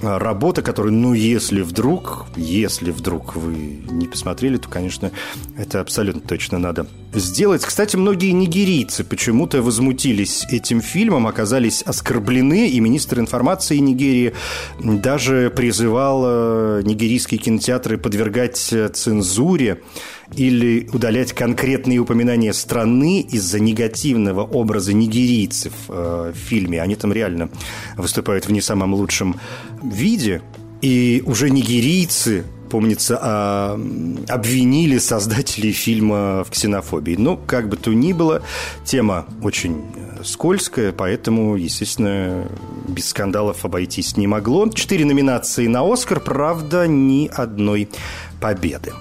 работа, 0.03 0.63
которую, 0.63 0.93
ну, 0.95 1.15
если 1.15 1.63
вдруг, 1.63 2.27
если 2.37 2.91
вдруг 2.91 3.37
вы 3.37 3.55
не 3.91 4.07
посмотрели, 4.07 4.57
то, 4.57 4.69
конечно, 4.69 5.11
это 5.57 5.81
абсолютно 5.81 6.21
точно 6.21 6.59
надо 6.59 6.87
сделать. 7.13 7.65
Кстати, 7.65 7.97
многие 7.97 8.33
нигерийцы 8.33 9.05
почему-то 9.05 9.63
возмутились 9.63 10.47
этим 10.51 10.81
фильмом, 10.81 11.27
оказались 11.27 11.83
оскорблены, 11.83 12.69
и 12.69 12.81
министр 12.81 13.21
информации 13.21 13.79
Нигерии 13.79 14.35
даже 14.81 15.53
призывал 15.55 16.23
э, 16.25 16.83
нигерийские 16.85 17.39
кинотеатры 17.39 17.99
подвергать 17.99 18.57
цензуре 18.57 19.83
или 20.35 20.89
удалять 20.93 21.33
конкретные 21.33 21.99
упоминания 21.99 22.53
страны 22.53 23.21
из-за 23.21 23.61
негативного 23.61 24.43
образа 24.43 24.93
нигерийцев 24.93 25.73
э, 25.89 26.33
в 26.35 26.39
фильме. 26.39 26.81
Они 26.83 26.95
там 26.95 27.13
реально 27.13 27.51
выступают 27.97 28.47
в 28.47 28.53
не 28.53 28.61
самом 28.61 28.95
лучшем 28.95 29.37
виде. 29.83 30.43
И 30.81 31.23
уже 31.27 31.51
нигерийцы 31.51 32.45
помнится, 32.73 33.19
а, 33.21 33.81
обвинили 34.29 34.97
создателей 34.97 35.73
фильма 35.73 36.43
в 36.43 36.51
ксенофобии. 36.51 37.17
Но, 37.17 37.37
как 37.37 37.69
бы 37.69 37.77
то 37.77 37.93
ни 37.93 38.15
было, 38.15 38.43
тема 38.83 39.27
очень 39.43 39.85
э, 39.95 40.25
скользкая, 40.25 40.93
поэтому, 40.93 41.57
естественно, 41.57 42.49
без 42.89 43.11
скандалов 43.11 43.67
обойтись 43.67 44.17
не 44.17 44.27
могло. 44.27 44.67
Четыре 44.71 45.05
номинации 45.05 45.67
на 45.67 45.83
«Оскар», 45.83 46.19
правда, 46.19 46.87
ни 46.87 47.29
одной 47.29 47.91
победы. 48.41 48.93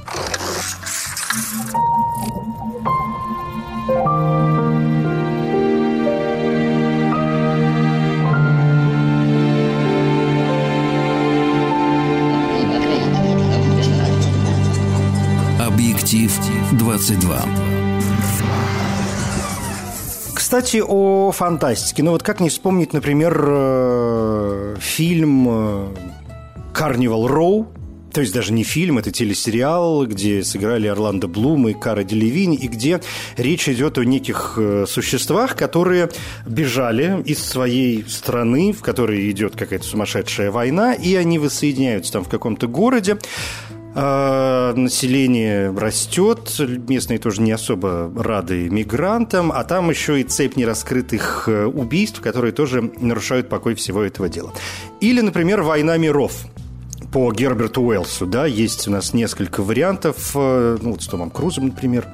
22. 16.91 17.45
Кстати, 20.35 20.83
о 20.85 21.31
фантастике. 21.31 22.03
Ну 22.03 22.11
вот 22.11 22.21
как 22.21 22.41
не 22.41 22.49
вспомнить, 22.49 22.91
например, 22.91 23.41
э, 23.47 24.75
фильм 24.81 25.95
«Карнивал 26.73 27.27
Роу», 27.27 27.67
то 28.11 28.19
есть 28.19 28.33
даже 28.33 28.51
не 28.51 28.65
фильм, 28.65 28.97
это 28.97 29.09
телесериал, 29.09 30.05
где 30.05 30.43
сыграли 30.43 30.87
Орландо 30.87 31.29
Блум 31.29 31.69
и 31.69 31.73
Кара 31.73 32.03
Делевинь, 32.03 32.57
и 32.61 32.67
где 32.67 32.99
речь 33.37 33.69
идет 33.69 33.97
о 33.97 34.03
неких 34.03 34.55
э, 34.57 34.85
существах, 34.85 35.55
которые 35.55 36.09
бежали 36.45 37.23
из 37.25 37.41
своей 37.41 38.03
страны, 38.09 38.73
в 38.73 38.81
которой 38.81 39.31
идет 39.31 39.55
какая-то 39.55 39.85
сумасшедшая 39.85 40.51
война, 40.51 40.93
и 40.93 41.15
они 41.15 41.39
воссоединяются 41.39 42.11
там 42.11 42.25
в 42.25 42.27
каком-то 42.27 42.67
городе. 42.67 43.17
А, 43.93 44.73
население 44.73 45.69
растет, 45.71 46.55
местные 46.87 47.19
тоже 47.19 47.41
не 47.41 47.51
особо 47.51 48.11
рады 48.15 48.69
мигрантам, 48.69 49.51
а 49.51 49.63
там 49.65 49.89
еще 49.89 50.21
и 50.21 50.23
цепь 50.23 50.55
нераскрытых 50.55 51.43
э, 51.47 51.65
убийств, 51.65 52.21
которые 52.21 52.53
тоже 52.53 52.81
нарушают 52.99 53.49
покой 53.49 53.75
всего 53.75 54.01
этого 54.01 54.29
дела. 54.29 54.53
Или, 55.01 55.21
например, 55.21 55.61
«Война 55.61 55.97
миров», 55.97 56.45
по 57.11 57.33
Герберту 57.33 57.81
Уэллсу, 57.81 58.25
да, 58.25 58.45
есть 58.45 58.87
у 58.87 58.91
нас 58.91 59.13
несколько 59.13 59.61
вариантов, 59.61 60.31
э, 60.35 60.77
ну, 60.81 60.91
вот 60.91 61.03
с 61.03 61.07
Томом 61.07 61.29
Крузом, 61.29 61.67
например, 61.67 62.07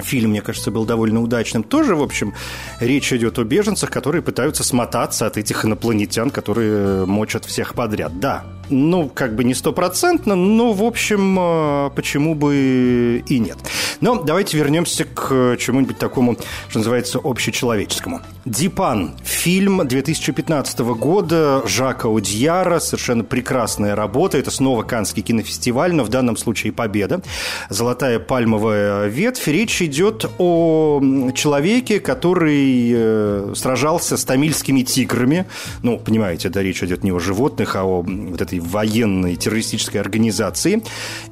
Фильм, 0.00 0.30
мне 0.30 0.42
кажется, 0.42 0.70
был 0.70 0.84
довольно 0.84 1.20
удачным. 1.20 1.64
Тоже, 1.64 1.96
в 1.96 2.02
общем, 2.02 2.32
речь 2.78 3.12
идет 3.12 3.36
о 3.40 3.42
беженцах, 3.42 3.90
которые 3.90 4.22
пытаются 4.22 4.62
смотаться 4.62 5.26
от 5.26 5.36
этих 5.36 5.64
инопланетян, 5.64 6.30
которые 6.30 7.04
мочат 7.04 7.44
всех 7.44 7.74
подряд. 7.74 8.20
Да, 8.20 8.44
ну, 8.70 9.10
как 9.12 9.34
бы 9.34 9.44
не 9.44 9.54
стопроцентно, 9.54 10.34
но, 10.34 10.72
в 10.72 10.82
общем, 10.82 11.38
э, 11.38 11.90
почему 11.94 12.34
бы 12.34 13.22
и 13.26 13.38
нет. 13.38 13.58
Но 14.00 14.22
давайте 14.22 14.56
вернемся 14.56 15.04
к 15.04 15.56
чему-нибудь 15.58 15.98
такому, 15.98 16.36
что 16.68 16.78
называется, 16.78 17.20
общечеловеческому. 17.22 18.20
«Дипан»– 18.44 19.12
фильм 19.24 19.86
2015 19.86 20.78
года 20.80 21.62
Жака 21.66 22.08
Удьяра, 22.08 22.78
совершенно 22.78 23.24
прекрасная 23.24 23.94
работа. 23.94 24.38
Это 24.38 24.50
снова 24.50 24.82
Канский 24.82 25.22
кинофестиваль, 25.22 25.94
но 25.94 26.04
в 26.04 26.08
данном 26.08 26.36
случае 26.36 26.72
победа. 26.72 27.20
«Золотая 27.68 28.18
пальмовая 28.18 29.08
ветвь». 29.08 29.46
Речь 29.48 29.82
идет 29.82 30.24
о 30.38 31.00
человеке, 31.34 32.00
который 32.00 32.92
э, 32.94 33.52
сражался 33.54 34.16
с 34.16 34.24
тамильскими 34.24 34.82
тиграми. 34.82 35.46
Ну, 35.82 35.98
понимаете, 35.98 36.48
да, 36.48 36.62
речь 36.62 36.82
идет 36.82 37.04
не 37.04 37.12
о 37.12 37.18
животных, 37.18 37.76
а 37.76 37.84
о 37.84 38.02
вот 38.02 38.40
этой 38.40 38.57
военной 38.60 39.36
террористической 39.36 40.00
организации. 40.00 40.82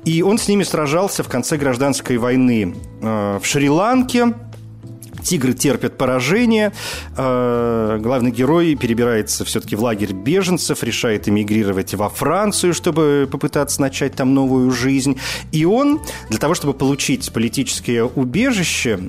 И 0.04 0.22
он 0.22 0.38
с 0.38 0.48
ними 0.48 0.62
сражался 0.62 1.22
в 1.22 1.28
конце 1.28 1.56
гражданской 1.56 2.16
войны 2.16 2.74
э, 3.00 3.38
в 3.42 3.46
Шри-Ланке 3.46 4.34
Тигры 5.26 5.54
терпят 5.54 5.98
поражение. 5.98 6.72
Э, 7.16 7.98
главный 8.00 8.30
герой 8.30 8.76
перебирается 8.76 9.44
все-таки 9.44 9.74
в 9.74 9.82
лагерь 9.82 10.12
беженцев, 10.12 10.84
решает 10.84 11.28
эмигрировать 11.28 11.94
во 11.94 12.08
Францию, 12.08 12.72
чтобы 12.72 13.28
попытаться 13.28 13.80
начать 13.80 14.14
там 14.14 14.34
новую 14.34 14.70
жизнь. 14.70 15.18
И 15.50 15.64
он 15.64 16.00
для 16.30 16.38
того, 16.38 16.54
чтобы 16.54 16.74
получить 16.74 17.32
политическое 17.32 18.04
убежище, 18.04 19.00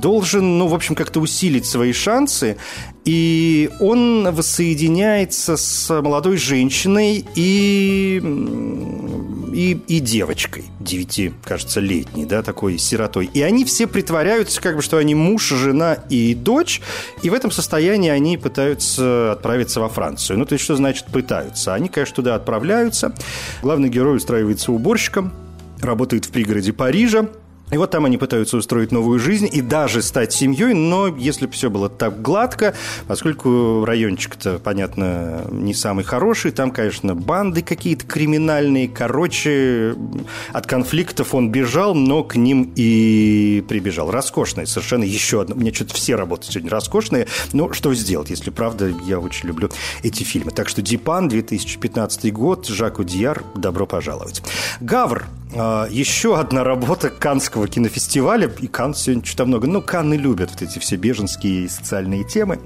должен, 0.00 0.58
ну, 0.58 0.66
в 0.68 0.74
общем, 0.74 0.94
как-то 0.94 1.20
усилить 1.20 1.66
свои 1.66 1.92
шансы. 1.92 2.56
И 3.04 3.68
он 3.78 4.26
воссоединяется 4.32 5.58
с 5.58 6.00
молодой 6.00 6.38
женщиной 6.38 7.26
и 7.34 8.20
и, 9.52 9.72
и 9.86 10.00
девочкой, 10.00 10.64
девяти, 10.80 11.32
кажется, 11.44 11.80
летней, 11.80 12.24
да, 12.24 12.42
такой 12.42 12.78
сиротой. 12.78 13.30
И 13.32 13.42
они 13.42 13.64
все 13.64 13.86
притворяются, 13.86 14.60
как 14.60 14.76
бы, 14.76 14.82
что 14.82 14.96
они 14.96 15.14
муж, 15.14 15.48
жена 15.48 15.94
и 16.08 16.34
дочь, 16.34 16.80
и 17.22 17.30
в 17.30 17.34
этом 17.34 17.50
состоянии 17.50 18.10
они 18.10 18.38
пытаются 18.38 19.32
отправиться 19.32 19.80
во 19.80 19.88
Францию. 19.88 20.38
Ну, 20.38 20.44
то 20.44 20.54
есть, 20.54 20.64
что 20.64 20.76
значит 20.76 21.06
пытаются? 21.06 21.74
Они, 21.74 21.88
конечно, 21.88 22.16
туда 22.16 22.34
отправляются. 22.34 23.14
Главный 23.62 23.88
герой 23.88 24.16
устраивается 24.16 24.72
уборщиком, 24.72 25.32
работает 25.80 26.24
в 26.26 26.30
пригороде 26.30 26.72
Парижа, 26.72 27.28
и 27.70 27.76
вот 27.76 27.90
там 27.90 28.04
они 28.04 28.18
пытаются 28.18 28.56
устроить 28.56 28.92
новую 28.92 29.18
жизнь 29.18 29.48
и 29.50 29.60
даже 29.60 30.02
стать 30.02 30.32
семьей, 30.32 30.74
но 30.74 31.06
если 31.08 31.46
бы 31.46 31.52
все 31.52 31.70
было 31.70 31.88
так 31.88 32.20
гладко, 32.20 32.74
поскольку 33.06 33.84
райончик-то, 33.84 34.58
понятно, 34.58 35.42
не 35.50 35.74
самый 35.74 36.04
хороший, 36.04 36.50
там, 36.50 36.70
конечно, 36.70 37.14
банды 37.14 37.62
какие-то 37.62 38.06
криминальные, 38.06 38.88
короче, 38.88 39.94
от 40.52 40.66
конфликтов 40.66 41.34
он 41.34 41.50
бежал, 41.50 41.94
но 41.94 42.24
к 42.24 42.36
ним 42.36 42.72
и 42.74 43.64
прибежал. 43.68 44.10
Роскошная 44.10 44.66
совершенно 44.66 45.04
еще 45.04 45.42
одна. 45.42 45.54
У 45.54 45.58
меня 45.58 45.72
что-то 45.72 45.94
все 45.94 46.16
работы 46.16 46.46
сегодня 46.50 46.70
роскошные, 46.70 47.26
но 47.52 47.72
что 47.72 47.94
сделать, 47.94 48.30
если 48.30 48.50
правда, 48.50 48.92
я 49.06 49.20
очень 49.20 49.48
люблю 49.48 49.70
эти 50.02 50.24
фильмы. 50.24 50.50
Так 50.50 50.68
что 50.68 50.82
Дипан, 50.82 51.28
2015 51.28 52.32
год, 52.32 52.66
Жаку 52.66 53.04
Дияр, 53.04 53.44
добро 53.54 53.86
пожаловать. 53.86 54.42
Гавр, 54.80 55.26
еще 55.52 56.38
одна 56.38 56.64
работа 56.64 57.10
Канского 57.10 57.66
кинофестиваля. 57.66 58.50
И 58.60 58.66
Кан 58.66 58.94
сегодня 58.94 59.24
что-то 59.24 59.46
много. 59.46 59.66
Ну, 59.66 59.82
Канны 59.82 60.14
любят 60.14 60.50
вот 60.50 60.62
эти 60.62 60.78
все 60.78 60.96
беженские 60.96 61.68
социальные 61.68 62.24
темы. 62.24 62.60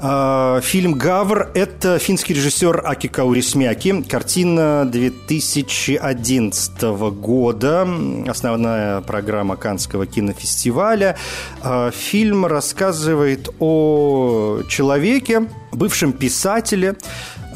А, 0.00 0.60
фильм 0.60 0.94
«Гавр»– 0.94 1.50
это 1.54 1.98
финский 1.98 2.32
режиссер 2.32 2.82
Аки 2.84 3.08
Каурисмяки. 3.08 4.02
Картина 4.02 4.84
2011 4.84 6.82
года. 7.18 7.88
Основная 8.28 9.00
программа 9.00 9.56
Канского 9.56 10.06
кинофестиваля. 10.06 11.16
А, 11.62 11.90
фильм 11.90 12.46
рассказывает 12.46 13.48
о 13.58 14.60
человеке, 14.68 15.48
бывшем 15.72 16.12
писателе, 16.12 16.94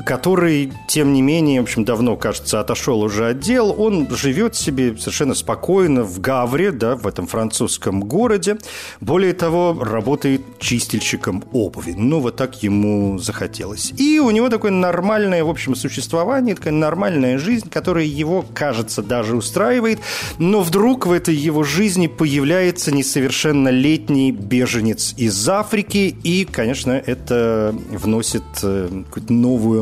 который, 0.05 0.73
тем 0.89 1.13
не 1.13 1.23
менее, 1.23 1.61
в 1.61 1.65
общем, 1.65 1.85
давно, 1.85 2.17
кажется, 2.17 2.61
отошел 2.61 3.01
уже 3.03 3.29
от 3.29 3.41
дел. 3.41 3.75
Он 3.77 4.09
живет 4.11 4.57
себе 4.57 4.97
совершенно 4.97 5.35
спокойно 5.35 6.03
в 6.03 6.21
Гавре, 6.21 6.73
да, 6.73 6.97
в 6.97 7.07
этом 7.07 7.27
французском 7.27 8.01
городе. 8.01 8.59
Более 9.01 9.33
того, 9.33 9.77
работает 9.79 10.43
чистильщиком 10.59 11.45
обуви. 11.53 11.95
Ну, 11.97 12.21
вот 12.21 12.37
так 12.37 12.63
ему 12.63 13.19
захотелось. 13.19 13.93
И 13.99 14.19
у 14.19 14.31
него 14.31 14.49
такое 14.49 14.71
нормальное, 14.71 15.45
в 15.45 15.51
общем, 15.51 15.75
существование, 15.75 16.55
такая 16.55 16.73
нормальная 16.73 17.39
жизнь, 17.39 17.69
которая 17.69 18.05
его, 18.05 18.45
кажется, 18.55 19.03
даже 19.03 19.37
устраивает. 19.37 20.01
Но 20.39 20.63
вдруг 20.63 21.07
в 21.07 21.13
этой 21.13 21.35
его 21.35 21.63
жизни 21.65 22.07
появляется 22.07 22.93
несовершеннолетний 22.93 24.31
беженец 24.31 25.15
из 25.17 25.49
Африки. 25.49 26.15
И, 26.23 26.45
конечно, 26.45 26.93
это 26.93 27.75
вносит 27.91 28.43
э, 28.63 29.03
какую-то 29.07 29.33
новую 29.33 29.82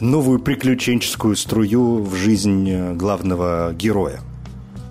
новую 0.00 0.38
приключенческую 0.40 1.36
струю 1.36 2.02
в 2.02 2.14
жизнь 2.14 2.68
э, 2.68 2.94
главного 2.94 3.72
героя. 3.74 4.20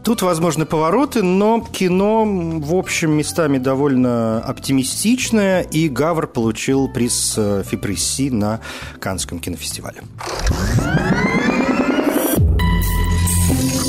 Тут 0.04 0.22
возможны 0.22 0.66
повороты, 0.66 1.22
но 1.24 1.60
кино, 1.60 2.24
в 2.26 2.74
общем, 2.74 3.12
местами 3.12 3.58
довольно 3.58 4.40
оптимистичное, 4.40 5.62
и 5.62 5.90
Гавр 5.90 6.28
получил 6.28 6.88
приз 6.88 7.36
э, 7.38 7.64
Фипресси 7.66 8.30
на 8.32 8.62
Канском 9.00 9.40
кинофестивале. 9.40 10.02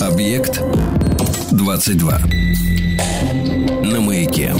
Объект 0.01 0.63
22. 1.53 2.21
На 3.85 4.01
маяке. 4.01 4.55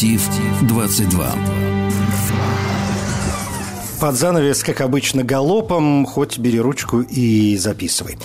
Объектив 0.00 0.32
22. 0.62 1.34
Под 4.00 4.14
занавес, 4.14 4.62
как 4.62 4.80
обычно, 4.80 5.24
галопом, 5.24 6.06
хоть 6.06 6.38
бери 6.38 6.58
ручку 6.58 7.02
и 7.02 7.58
записывай. 7.58 8.16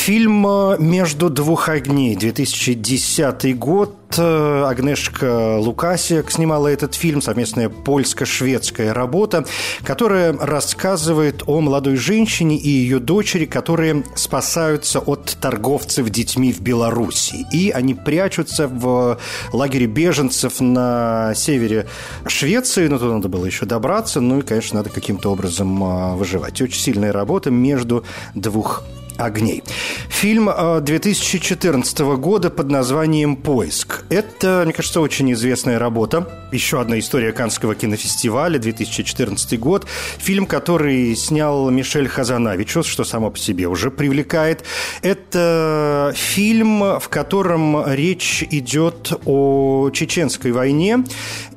Фильм 0.00 0.46
«Между 0.78 1.28
двух 1.28 1.68
огней», 1.68 2.16
2010 2.16 3.58
год, 3.58 4.00
Э, 4.18 4.64
Агнешка 4.66 5.58
Лукасик 5.58 6.30
снимала 6.30 6.68
этот 6.68 6.94
фильм, 6.94 7.22
совместная 7.22 7.68
польско-шведская 7.68 8.92
работа, 8.92 9.44
которая 9.84 10.36
рассказывает 10.36 11.44
о 11.46 11.60
молодой 11.60 11.96
женщине 11.96 12.56
и 12.56 12.68
ее 12.68 12.98
дочери, 12.98 13.44
которые 13.44 14.04
спасаются 14.16 14.98
от 14.98 15.36
торговцев 15.40 16.10
детьми 16.10 16.52
в 16.52 16.60
Беларуси. 16.60 17.46
И 17.52 17.70
они 17.70 17.94
прячутся 17.94 18.66
в 18.66 19.18
лагере 19.52 19.86
беженцев 19.86 20.60
на 20.60 21.32
севере 21.34 21.86
Швеции, 22.26 22.88
но 22.88 22.98
туда 22.98 23.14
надо 23.14 23.28
было 23.28 23.46
еще 23.46 23.64
добраться, 23.64 24.20
ну 24.20 24.40
и, 24.40 24.42
конечно, 24.42 24.78
надо 24.78 24.90
каким-то 24.90 25.30
образом 25.30 25.82
а, 25.84 26.16
выживать. 26.16 26.60
Очень 26.60 26.80
сильная 26.80 27.12
работа 27.12 27.50
между 27.50 28.04
двух 28.34 28.82
огней. 29.20 29.62
Фильм 30.08 30.50
2014 30.80 32.00
э, 32.00 32.16
года 32.16 32.50
под 32.50 32.70
названием 32.70 33.36
«Поиск». 33.36 34.04
Это, 34.10 34.62
мне 34.64 34.72
кажется, 34.72 35.00
очень 35.00 35.32
известная 35.32 35.78
работа. 35.78 36.28
Еще 36.52 36.80
одна 36.80 36.98
история 36.98 37.32
Канского 37.32 37.74
кинофестиваля, 37.74 38.58
2014 38.58 39.58
год. 39.58 39.86
Фильм, 40.18 40.46
который 40.46 41.14
снял 41.14 41.70
Мишель 41.70 42.08
Хазанавичус, 42.08 42.86
что 42.86 43.04
само 43.04 43.30
по 43.30 43.38
себе 43.38 43.68
уже 43.68 43.90
привлекает. 43.90 44.64
Это 45.02 46.12
фильм, 46.16 46.98
в 46.98 47.08
котором 47.08 47.84
речь 47.92 48.42
идет 48.50 49.12
о 49.26 49.90
чеченской 49.92 50.52
войне. 50.52 51.04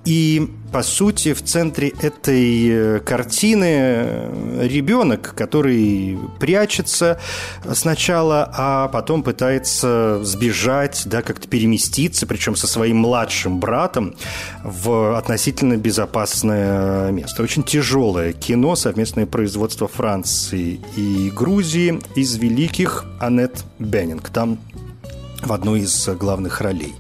И 0.06 0.50
по 0.74 0.82
сути, 0.82 1.34
в 1.34 1.44
центре 1.44 1.90
этой 2.02 2.68
э, 2.68 3.00
картины 3.00 3.68
э, 3.70 4.68
ребенок, 4.68 5.36
который 5.36 6.18
прячется 6.40 7.20
сначала, 7.74 8.52
а 8.58 8.88
потом 8.88 9.22
пытается 9.22 10.20
сбежать, 10.24 11.04
да, 11.06 11.22
как-то 11.22 11.48
переместиться, 11.48 12.26
причем 12.26 12.56
со 12.56 12.66
своим 12.66 12.98
младшим 12.98 13.60
братом 13.60 14.16
в 14.64 15.16
относительно 15.16 15.78
безопасное 15.78 17.12
место. 17.12 17.44
Очень 17.44 17.62
тяжелое 17.62 18.34
кино, 18.34 18.76
совместное 18.76 19.28
производство 19.28 19.88
Франции 19.88 20.82
и 20.98 21.30
Грузии 21.30 22.02
из 22.16 22.36
великих 22.38 23.06
Аннет 23.20 23.64
Беннинг. 23.78 24.30
Там 24.30 24.58
в 25.46 25.54
одной 25.54 25.82
из 25.82 26.08
главных 26.10 26.62
ролей. 26.62 26.96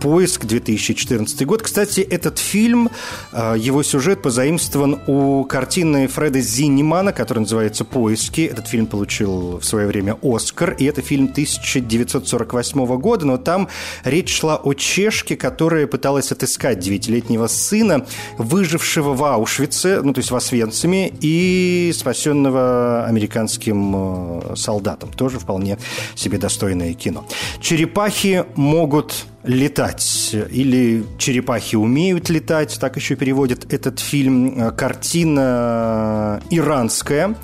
«Поиск», 0.00 0.44
2014 0.44 1.46
год. 1.46 1.62
Кстати, 1.62 2.00
этот 2.00 2.38
фильм, 2.38 2.90
э, 3.32 3.54
его 3.58 3.82
сюжет 3.82 4.22
позаимствован 4.22 5.00
у 5.06 5.44
картины 5.44 6.06
Фреда 6.08 6.40
Зиннимана, 6.40 7.12
которая 7.12 7.42
называется 7.42 7.84
«Поиски». 7.84 8.42
Этот 8.42 8.68
фильм 8.68 8.86
получил 8.86 9.58
в 9.58 9.64
свое 9.64 9.86
время 9.86 10.16
«Оскар», 10.22 10.72
и 10.72 10.84
это 10.84 11.02
фильм 11.02 11.24
1948 11.26 12.98
года, 12.98 13.26
но 13.26 13.36
там 13.38 13.68
речь 14.04 14.34
шла 14.34 14.56
о 14.56 14.74
чешке, 14.74 15.36
которая 15.36 15.86
пыталась 15.86 16.32
отыскать 16.32 16.80
девятилетнего 16.80 17.46
сына, 17.46 18.06
выжившего 18.38 19.14
в 19.14 19.24
Аушвице, 19.24 20.00
ну, 20.02 20.12
то 20.12 20.18
есть 20.18 20.30
в 20.30 20.36
Освенциме, 20.36 21.12
и 21.20 21.92
спасенного 21.96 23.06
американским 23.06 23.94
э, 23.96 24.56
солдатом. 24.56 25.10
Тоже 25.12 25.38
вполне 25.38 25.78
себе 26.14 26.38
достойное 26.38 26.94
кино. 26.94 27.24
Черепахи 27.70 28.46
могут 28.56 29.26
летать 29.44 30.34
или 30.50 31.04
черепахи 31.18 31.76
умеют 31.76 32.28
летать, 32.28 32.76
так 32.80 32.96
еще 32.96 33.14
переводят 33.14 33.72
этот 33.72 34.00
фильм. 34.00 34.72
Картина 34.76 36.42
иранская 36.50 37.36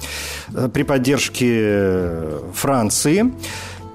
э, 0.52 0.68
при 0.74 0.82
поддержке 0.82 2.40
Франции. 2.52 3.32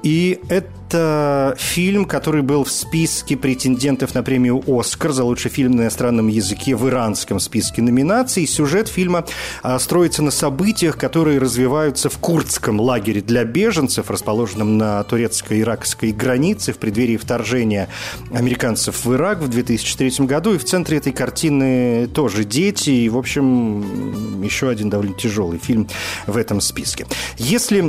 И 0.04 0.40
это 0.48 0.70
это 0.92 1.56
фильм, 1.58 2.04
который 2.04 2.42
был 2.42 2.66
в 2.66 2.72
списке 2.72 3.38
претендентов 3.38 4.14
на 4.14 4.24
премию 4.24 4.62
«Оскар» 4.68 5.14
за 5.14 5.24
лучший 5.24 5.50
фильм 5.50 5.72
на 5.72 5.84
иностранном 5.84 6.28
языке 6.28 6.76
в 6.76 6.90
иранском 6.90 7.40
списке 7.40 7.82
номинаций. 7.82 8.46
Сюжет 8.46 8.90
фильма 8.90 9.24
а, 9.64 9.80
строится 9.80 10.22
на 10.22 10.32
событиях, 10.32 10.98
которые 10.98 11.40
развиваются 11.40 12.10
в 12.10 12.18
курдском 12.18 12.82
лагере 12.82 13.22
для 13.22 13.46
беженцев, 13.46 14.12
расположенном 14.12 14.78
на 14.78 15.02
турецко-иракской 15.06 16.12
границе 16.12 16.74
в 16.74 16.78
преддверии 16.78 17.16
вторжения 17.16 17.88
американцев 18.34 19.06
в 19.06 19.14
Ирак 19.14 19.40
в 19.40 19.48
2003 19.48 20.26
году. 20.26 20.56
И 20.56 20.58
в 20.58 20.66
центре 20.66 20.98
этой 20.98 21.14
картины 21.14 22.08
тоже 22.08 22.44
дети. 22.44 22.90
И, 22.90 23.08
в 23.08 23.18
общем, 23.18 24.42
еще 24.44 24.68
один 24.68 24.90
довольно 24.90 25.14
тяжелый 25.14 25.58
фильм 25.58 25.88
в 26.28 26.36
этом 26.36 26.60
списке. 26.60 27.06
Если 27.38 27.80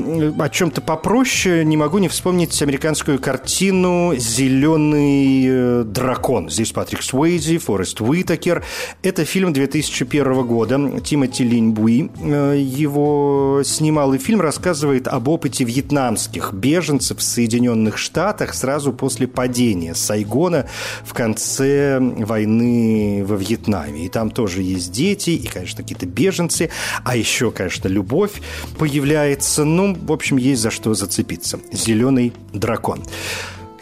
о 0.41 0.49
чем-то 0.49 0.81
попроще, 0.81 1.65
не 1.65 1.77
могу 1.77 1.99
не 1.99 2.07
вспомнить 2.07 2.63
американский 2.63 2.92
американскую 2.93 3.19
картину 3.19 4.13
«Зеленый 4.19 5.47
э, 5.49 5.85
дракон». 5.87 6.51
Здесь 6.51 6.73
Патрик 6.73 7.03
Суэйзи, 7.03 7.57
Форест 7.57 8.03
Уитакер. 8.03 8.63
Это 9.03 9.25
фильм 9.25 9.55
2001 9.55 10.47
года. 10.47 11.01
Тимоти 11.01 11.43
Линьбуи 11.43 12.11
э, 12.21 12.59
его 12.63 13.63
снимал. 13.65 14.13
И 14.13 14.19
фильм 14.19 14.43
рассказывает 14.43 15.09
об 15.09 15.29
опыте 15.29 15.65
вьетнамских 15.65 16.53
беженцев 16.53 17.21
в 17.21 17.23
Соединенных 17.23 17.97
Штатах 17.97 18.53
сразу 18.53 18.93
после 18.93 19.27
падения 19.27 19.95
Сайгона 19.95 20.67
в 21.03 21.15
конце 21.15 21.99
войны 21.99 23.25
во 23.27 23.37
Вьетнаме. 23.37 24.05
И 24.05 24.09
там 24.11 24.31
тоже 24.31 24.61
есть 24.61 24.93
дети, 24.93 25.31
и, 25.31 25.47
конечно, 25.47 25.83
какие-то 25.83 26.05
беженцы. 26.05 26.69
А 27.05 27.17
еще, 27.17 27.53
конечно, 27.53 27.89
любовь 27.89 28.43
появляется. 28.79 29.65
Ну, 29.65 29.97
в 29.99 30.13
общем, 30.13 30.37
есть 30.37 30.61
за 30.61 30.71
что 30.71 30.93
зацепиться. 30.93 31.59
«Зеленый 31.73 32.35
дракон» 32.53 32.82
дракон. 32.83 33.03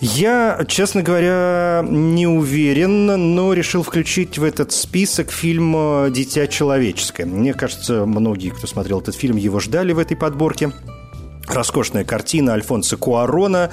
Я, 0.03 0.65
честно 0.67 1.03
говоря, 1.03 1.85
не 1.87 2.27
уверен, 2.27 3.35
но 3.35 3.53
решил 3.53 3.83
включить 3.83 4.39
в 4.39 4.45
этот 4.45 4.73
список 4.73 5.31
фильм 5.31 6.11
«Дитя 6.11 6.47
человеческое». 6.47 7.27
Мне 7.27 7.53
кажется, 7.53 8.07
многие, 8.07 8.49
кто 8.49 8.67
смотрел 8.67 9.01
этот 9.01 9.15
фильм, 9.15 9.37
его 9.37 9.61
ждали 9.61 9.93
в 9.93 9.99
этой 9.99 10.17
подборке. 10.17 10.73
Роскошная 11.55 12.05
картина 12.05 12.53
Альфонса 12.53 12.97
Куарона 12.97 13.71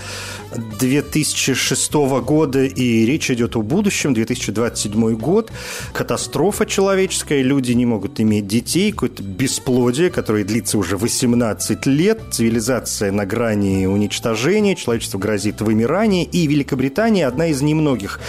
2006 0.80 1.94
года, 1.94 2.64
и 2.64 3.06
речь 3.06 3.30
идет 3.32 3.56
о 3.56 3.62
будущем, 3.62 4.14
2027 4.14 5.16
год, 5.16 5.52
катастрофа 5.94 6.66
человеческая, 6.66 7.42
люди 7.42 7.72
не 7.74 7.86
могут 7.86 8.20
иметь 8.20 8.48
детей, 8.48 8.92
какое-то 8.92 9.24
бесплодие, 9.24 10.10
которое 10.10 10.44
длится 10.44 10.78
уже 10.78 10.98
18 10.98 11.86
лет, 11.86 12.22
цивилизация 12.32 13.12
на 13.12 13.26
грани 13.26 13.86
уничтожения, 13.86 14.76
человечество 14.76 15.18
грозит 15.18 15.62
вымирание, 15.62 16.24
и 16.24 16.48
Великобритания 16.48 17.28
одна 17.28 17.48
из 17.48 17.62
немногих 17.62 18.20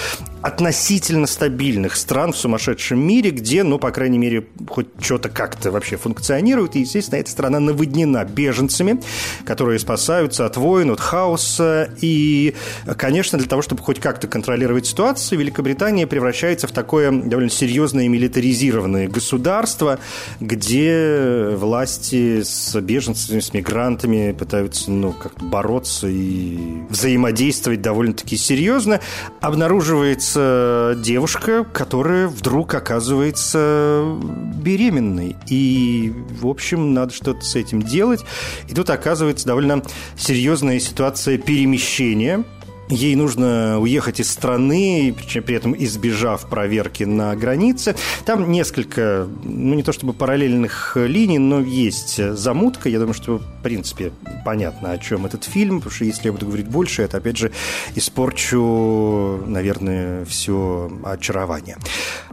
относительно 0.42 1.27
стабильных 1.27 1.96
стран 1.96 2.33
в 2.33 2.37
сумасшедшем 2.37 2.99
мире, 2.99 3.30
где, 3.30 3.64
ну, 3.64 3.78
по 3.78 3.91
крайней 3.91 4.18
мере, 4.18 4.47
хоть 4.68 4.86
что-то 5.01 5.28
как-то 5.28 5.70
вообще 5.70 5.97
функционирует. 5.97 6.76
И, 6.76 6.80
естественно, 6.80 7.18
эта 7.18 7.30
страна 7.30 7.61
наводнена 7.61 8.24
беженцами, 8.24 9.01
которые 9.45 9.78
спасаются 9.78 10.47
от 10.47 10.57
войн, 10.57 10.91
от 10.91 11.01
хаоса. 11.01 11.91
И, 12.01 12.55
конечно, 12.97 13.39
для 13.39 13.49
того, 13.49 13.62
чтобы 13.62 13.82
хоть 13.82 14.01
как-то 14.01 14.28
контролировать 14.28 14.86
ситуацию, 14.86 15.39
Великобритания 15.39 16.07
превращается 16.07 16.66
в 16.66 16.72
такое 16.72 17.11
довольно 17.11 17.51
серьезное 17.51 18.09
милитаризированное 18.09 19.09
государство, 19.09 19.99
где 20.41 21.51
власти 21.57 22.43
с 22.43 22.78
беженцами, 22.80 23.41
с 23.41 23.53
мигрантами 23.53 24.32
пытаются, 24.32 24.91
ну, 24.91 25.12
как-то 25.12 25.45
бороться 25.45 26.09
и 26.09 26.59
взаимодействовать 26.89 27.82
довольно-таки 27.82 28.36
серьезно. 28.36 29.01
Обнаруживается 29.41 30.38
появляется 30.39 30.95
девушка, 30.97 31.64
которая 31.64 32.28
вдруг 32.28 32.74
оказывается 32.74 34.16
беременной. 34.55 35.36
И, 35.49 36.12
в 36.41 36.47
общем, 36.47 36.95
надо 36.95 37.12
что-то 37.12 37.43
с 37.43 37.57
этим 37.57 37.82
делать. 37.82 38.24
И 38.68 38.74
тут 38.74 38.91
оказывается 38.91 39.47
довольно 39.47 39.82
серьезная 40.16 40.80
ситуация 40.80 41.39
перемещения– 41.39 42.45
Ей 42.91 43.16
нужно 43.16 43.78
уехать 43.80 44.18
из 44.20 44.30
страны, 44.30 45.14
при 45.45 45.55
этом 45.55 45.74
избежав 45.76 46.49
проверки 46.49 47.05
на 47.05 47.36
границе. 47.36 47.95
Там 48.24 48.51
несколько, 48.51 49.28
ну 49.45 49.74
не 49.74 49.82
то 49.82 49.93
чтобы 49.93 50.14
параллельных 50.14 50.97
линий, 50.97 51.39
но 51.39 51.61
есть 51.61 52.16
замутка. 52.34 52.89
Я 52.89 52.99
думаю, 52.99 53.14
что 53.14 53.39
в 53.39 53.62
принципе 53.62 54.12
понятно, 54.45 54.93
о 54.93 54.99
чем 54.99 55.26
этот 55.26 55.45
фильм, 55.45 55.80
потому 55.80 55.95
что 55.95 56.05
если 56.07 56.26
я 56.26 56.32
буду 56.32 56.47
говорить 56.47 56.68
больше, 56.68 57.03
это 57.03 57.18
опять 57.18 57.36
же 57.36 57.53
испорчу, 57.95 59.43
наверное, 59.47 60.24
все 60.24 60.91
очарование. 61.05 61.76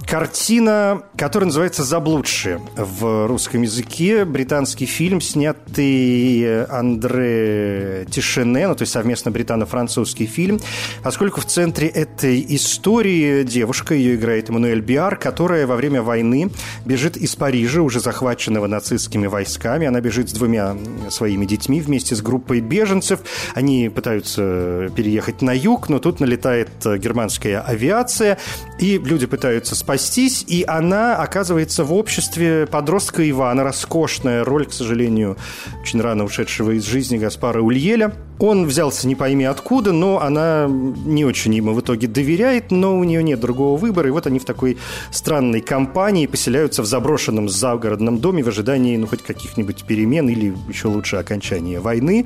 Картина, 0.07 1.01
которая 1.17 1.47
называется 1.47 1.83
«Заблудшие» 1.83 2.61
в 2.75 3.27
русском 3.27 3.63
языке. 3.63 4.23
Британский 4.23 4.85
фильм, 4.85 5.19
снятый 5.19 6.65
Андре 6.65 8.05
Тишене, 8.09 8.67
ну, 8.67 8.75
то 8.75 8.83
есть 8.83 8.93
совместно 8.93 9.31
британо-французский 9.31 10.25
фильм 10.25 10.59
поскольку 11.05 11.41
в 11.41 11.45
центре 11.45 11.87
этой 11.87 12.43
истории 12.49 13.43
девушка, 13.43 13.93
ее 13.93 14.15
играет 14.15 14.49
Эммануэль 14.49 14.81
Биар, 14.81 15.17
которая 15.17 15.67
во 15.67 15.75
время 15.75 16.01
войны 16.01 16.51
бежит 16.83 17.17
из 17.17 17.35
Парижа, 17.35 17.81
уже 17.81 17.99
захваченного 17.99 18.67
нацистскими 18.67 19.27
войсками. 19.27 19.87
Она 19.87 20.01
бежит 20.01 20.29
с 20.29 20.33
двумя 20.33 20.75
своими 21.09 21.45
детьми 21.45 21.81
вместе 21.81 22.15
с 22.15 22.21
группой 22.21 22.59
беженцев. 22.59 23.19
Они 23.53 23.89
пытаются 23.89 24.89
переехать 24.95 25.41
на 25.41 25.55
юг, 25.55 25.89
но 25.89 25.99
тут 25.99 26.19
налетает 26.19 26.69
германская 26.83 27.61
авиация, 27.61 28.37
и 28.79 28.97
люди 28.97 29.27
пытаются 29.27 29.75
спастись, 29.97 30.43
и 30.47 30.65
она 30.67 31.15
оказывается 31.15 31.85
в 31.85 31.93
обществе 31.93 32.67
подростка 32.67 33.27
Ивана, 33.29 33.63
роскошная 33.63 34.43
роль, 34.43 34.65
к 34.65 34.73
сожалению, 34.73 35.37
очень 35.81 36.01
рано 36.01 36.25
ушедшего 36.25 36.71
из 36.71 36.83
жизни 36.85 37.17
Гаспара 37.17 37.61
Ульеля– 37.61 38.13
он 38.39 38.65
взялся 38.65 39.07
не 39.07 39.15
пойми 39.15 39.45
откуда, 39.45 39.93
но 39.93 40.21
она 40.21 40.67
не 40.67 41.23
очень 41.23 41.53
ему 41.55 41.73
в 41.73 41.79
итоге 41.79 42.07
доверяет, 42.07 42.71
но 42.71 42.97
у 42.97 43.03
нее 43.03 43.23
нет 43.23 43.39
другого 43.39 43.77
выбора. 43.77 44.09
И 44.09 44.11
вот 44.11 44.27
они 44.27 44.39
в 44.39 44.45
такой 44.45 44.77
странной 45.11 45.61
компании 45.61 46.27
поселяются 46.27 46.81
в 46.81 46.85
заброшенном 46.85 47.47
загородном 47.47 48.19
доме 48.19 48.43
в 48.43 48.49
ожидании, 48.49 48.97
ну, 48.97 49.07
хоть 49.07 49.21
каких-нибудь 49.21 49.85
перемен 49.85 50.27
или 50.27 50.53
еще 50.67 50.89
лучше 50.89 51.15
окончания 51.15 51.79
войны. 51.79 52.25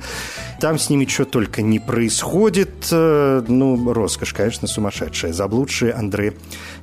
Там 0.60 0.80
с 0.80 0.90
ними 0.90 1.06
что 1.06 1.26
только 1.26 1.62
не 1.62 1.80
происходит. 1.80 2.88
Э, 2.92 3.44
ну, 3.48 3.94
роскошь, 3.94 4.34
конечно, 4.34 4.68
сумасшедшая. 4.68 5.34
Заблудшие 5.34 5.94
Андре 5.94 6.34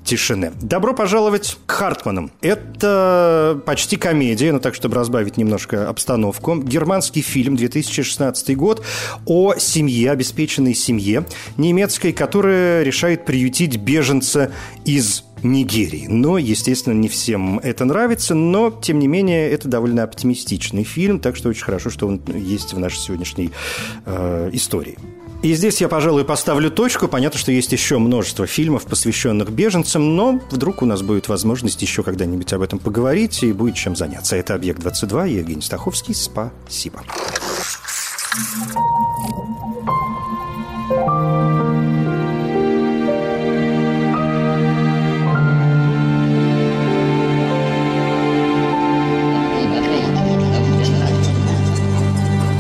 Тишине. 0.05 0.53
Добро 0.77 0.93
пожаловать 0.93 1.57
к 1.65 1.73
Хартманам. 1.73 2.31
Это 2.43 3.59
почти 3.65 3.97
комедия, 3.97 4.53
но 4.53 4.59
так, 4.59 4.75
чтобы 4.75 4.95
разбавить 4.95 5.39
немножко 5.39 5.89
обстановку. 5.89 6.55
Германский 6.57 7.23
фильм, 7.23 7.57
2016 7.57 8.55
год 8.59 8.85
о 9.25 9.55
семье, 9.57 10.11
обеспеченной 10.11 10.75
семье 10.75 11.25
немецкой, 11.57 12.13
которая 12.13 12.83
решает 12.83 13.25
приютить 13.25 13.79
беженца 13.79 14.53
из 14.85 15.25
Нигерии. 15.43 16.09
Но, 16.11 16.37
естественно, 16.37 16.93
не 16.93 17.09
всем 17.09 17.59
это 17.61 17.87
нравится, 17.87 18.35
но, 18.35 18.71
тем 18.71 18.99
не 18.99 19.09
менее, 19.09 19.51
это 19.51 19.69
довольно 19.69 20.03
оптимистичный 20.03 20.85
фильм, 20.85 21.21
так 21.21 21.37
что 21.37 21.49
очень 21.49 21.65
хорошо, 21.65 21.89
что 21.89 22.07
он 22.07 22.21
есть 22.35 22.75
в 22.75 22.79
нашей 22.79 22.99
сегодняшней 22.99 23.51
э, 24.05 24.51
истории. 24.53 24.99
И 25.43 25.55
здесь 25.55 25.81
я, 25.81 25.89
пожалуй, 25.89 26.25
поставлю 26.25 26.71
точку. 26.71 27.09
Понятно, 27.09 27.39
что 27.39 27.53
есть 27.53 27.71
еще 27.71 27.99
множество 27.99 28.47
фильмов, 28.47 28.85
посвященных 28.85 29.51
беженцам, 29.51 30.17
но 30.17 30.41
вдруг 30.51 30.83
у 30.83 30.87
нас 30.87 31.03
будет 31.03 31.29
возможность 31.29 31.81
еще 31.83 32.03
когда-нибудь 32.03 32.53
об 32.53 32.63
этом 32.63 32.79
поговорить 32.79 33.43
и 33.43 33.53
будет 33.53 33.77
чем 33.77 33.95
заняться. 33.95 34.37
Это 34.37 34.55
«Объект-22», 34.55 35.31
Евгений 35.31 35.63
Стаховский. 35.63 36.15
Спасибо. 36.15 37.03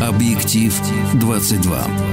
Объектив 0.00 0.74
22. 1.14 2.05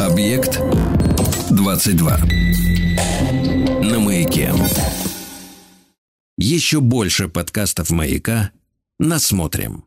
Объект 0.00 0.58
22. 1.50 2.16
На 3.82 3.98
маяке. 4.00 4.50
Еще 6.38 6.80
больше 6.80 7.28
подкастов 7.28 7.90
«Маяка» 7.90 8.50
насмотрим. 8.98 9.84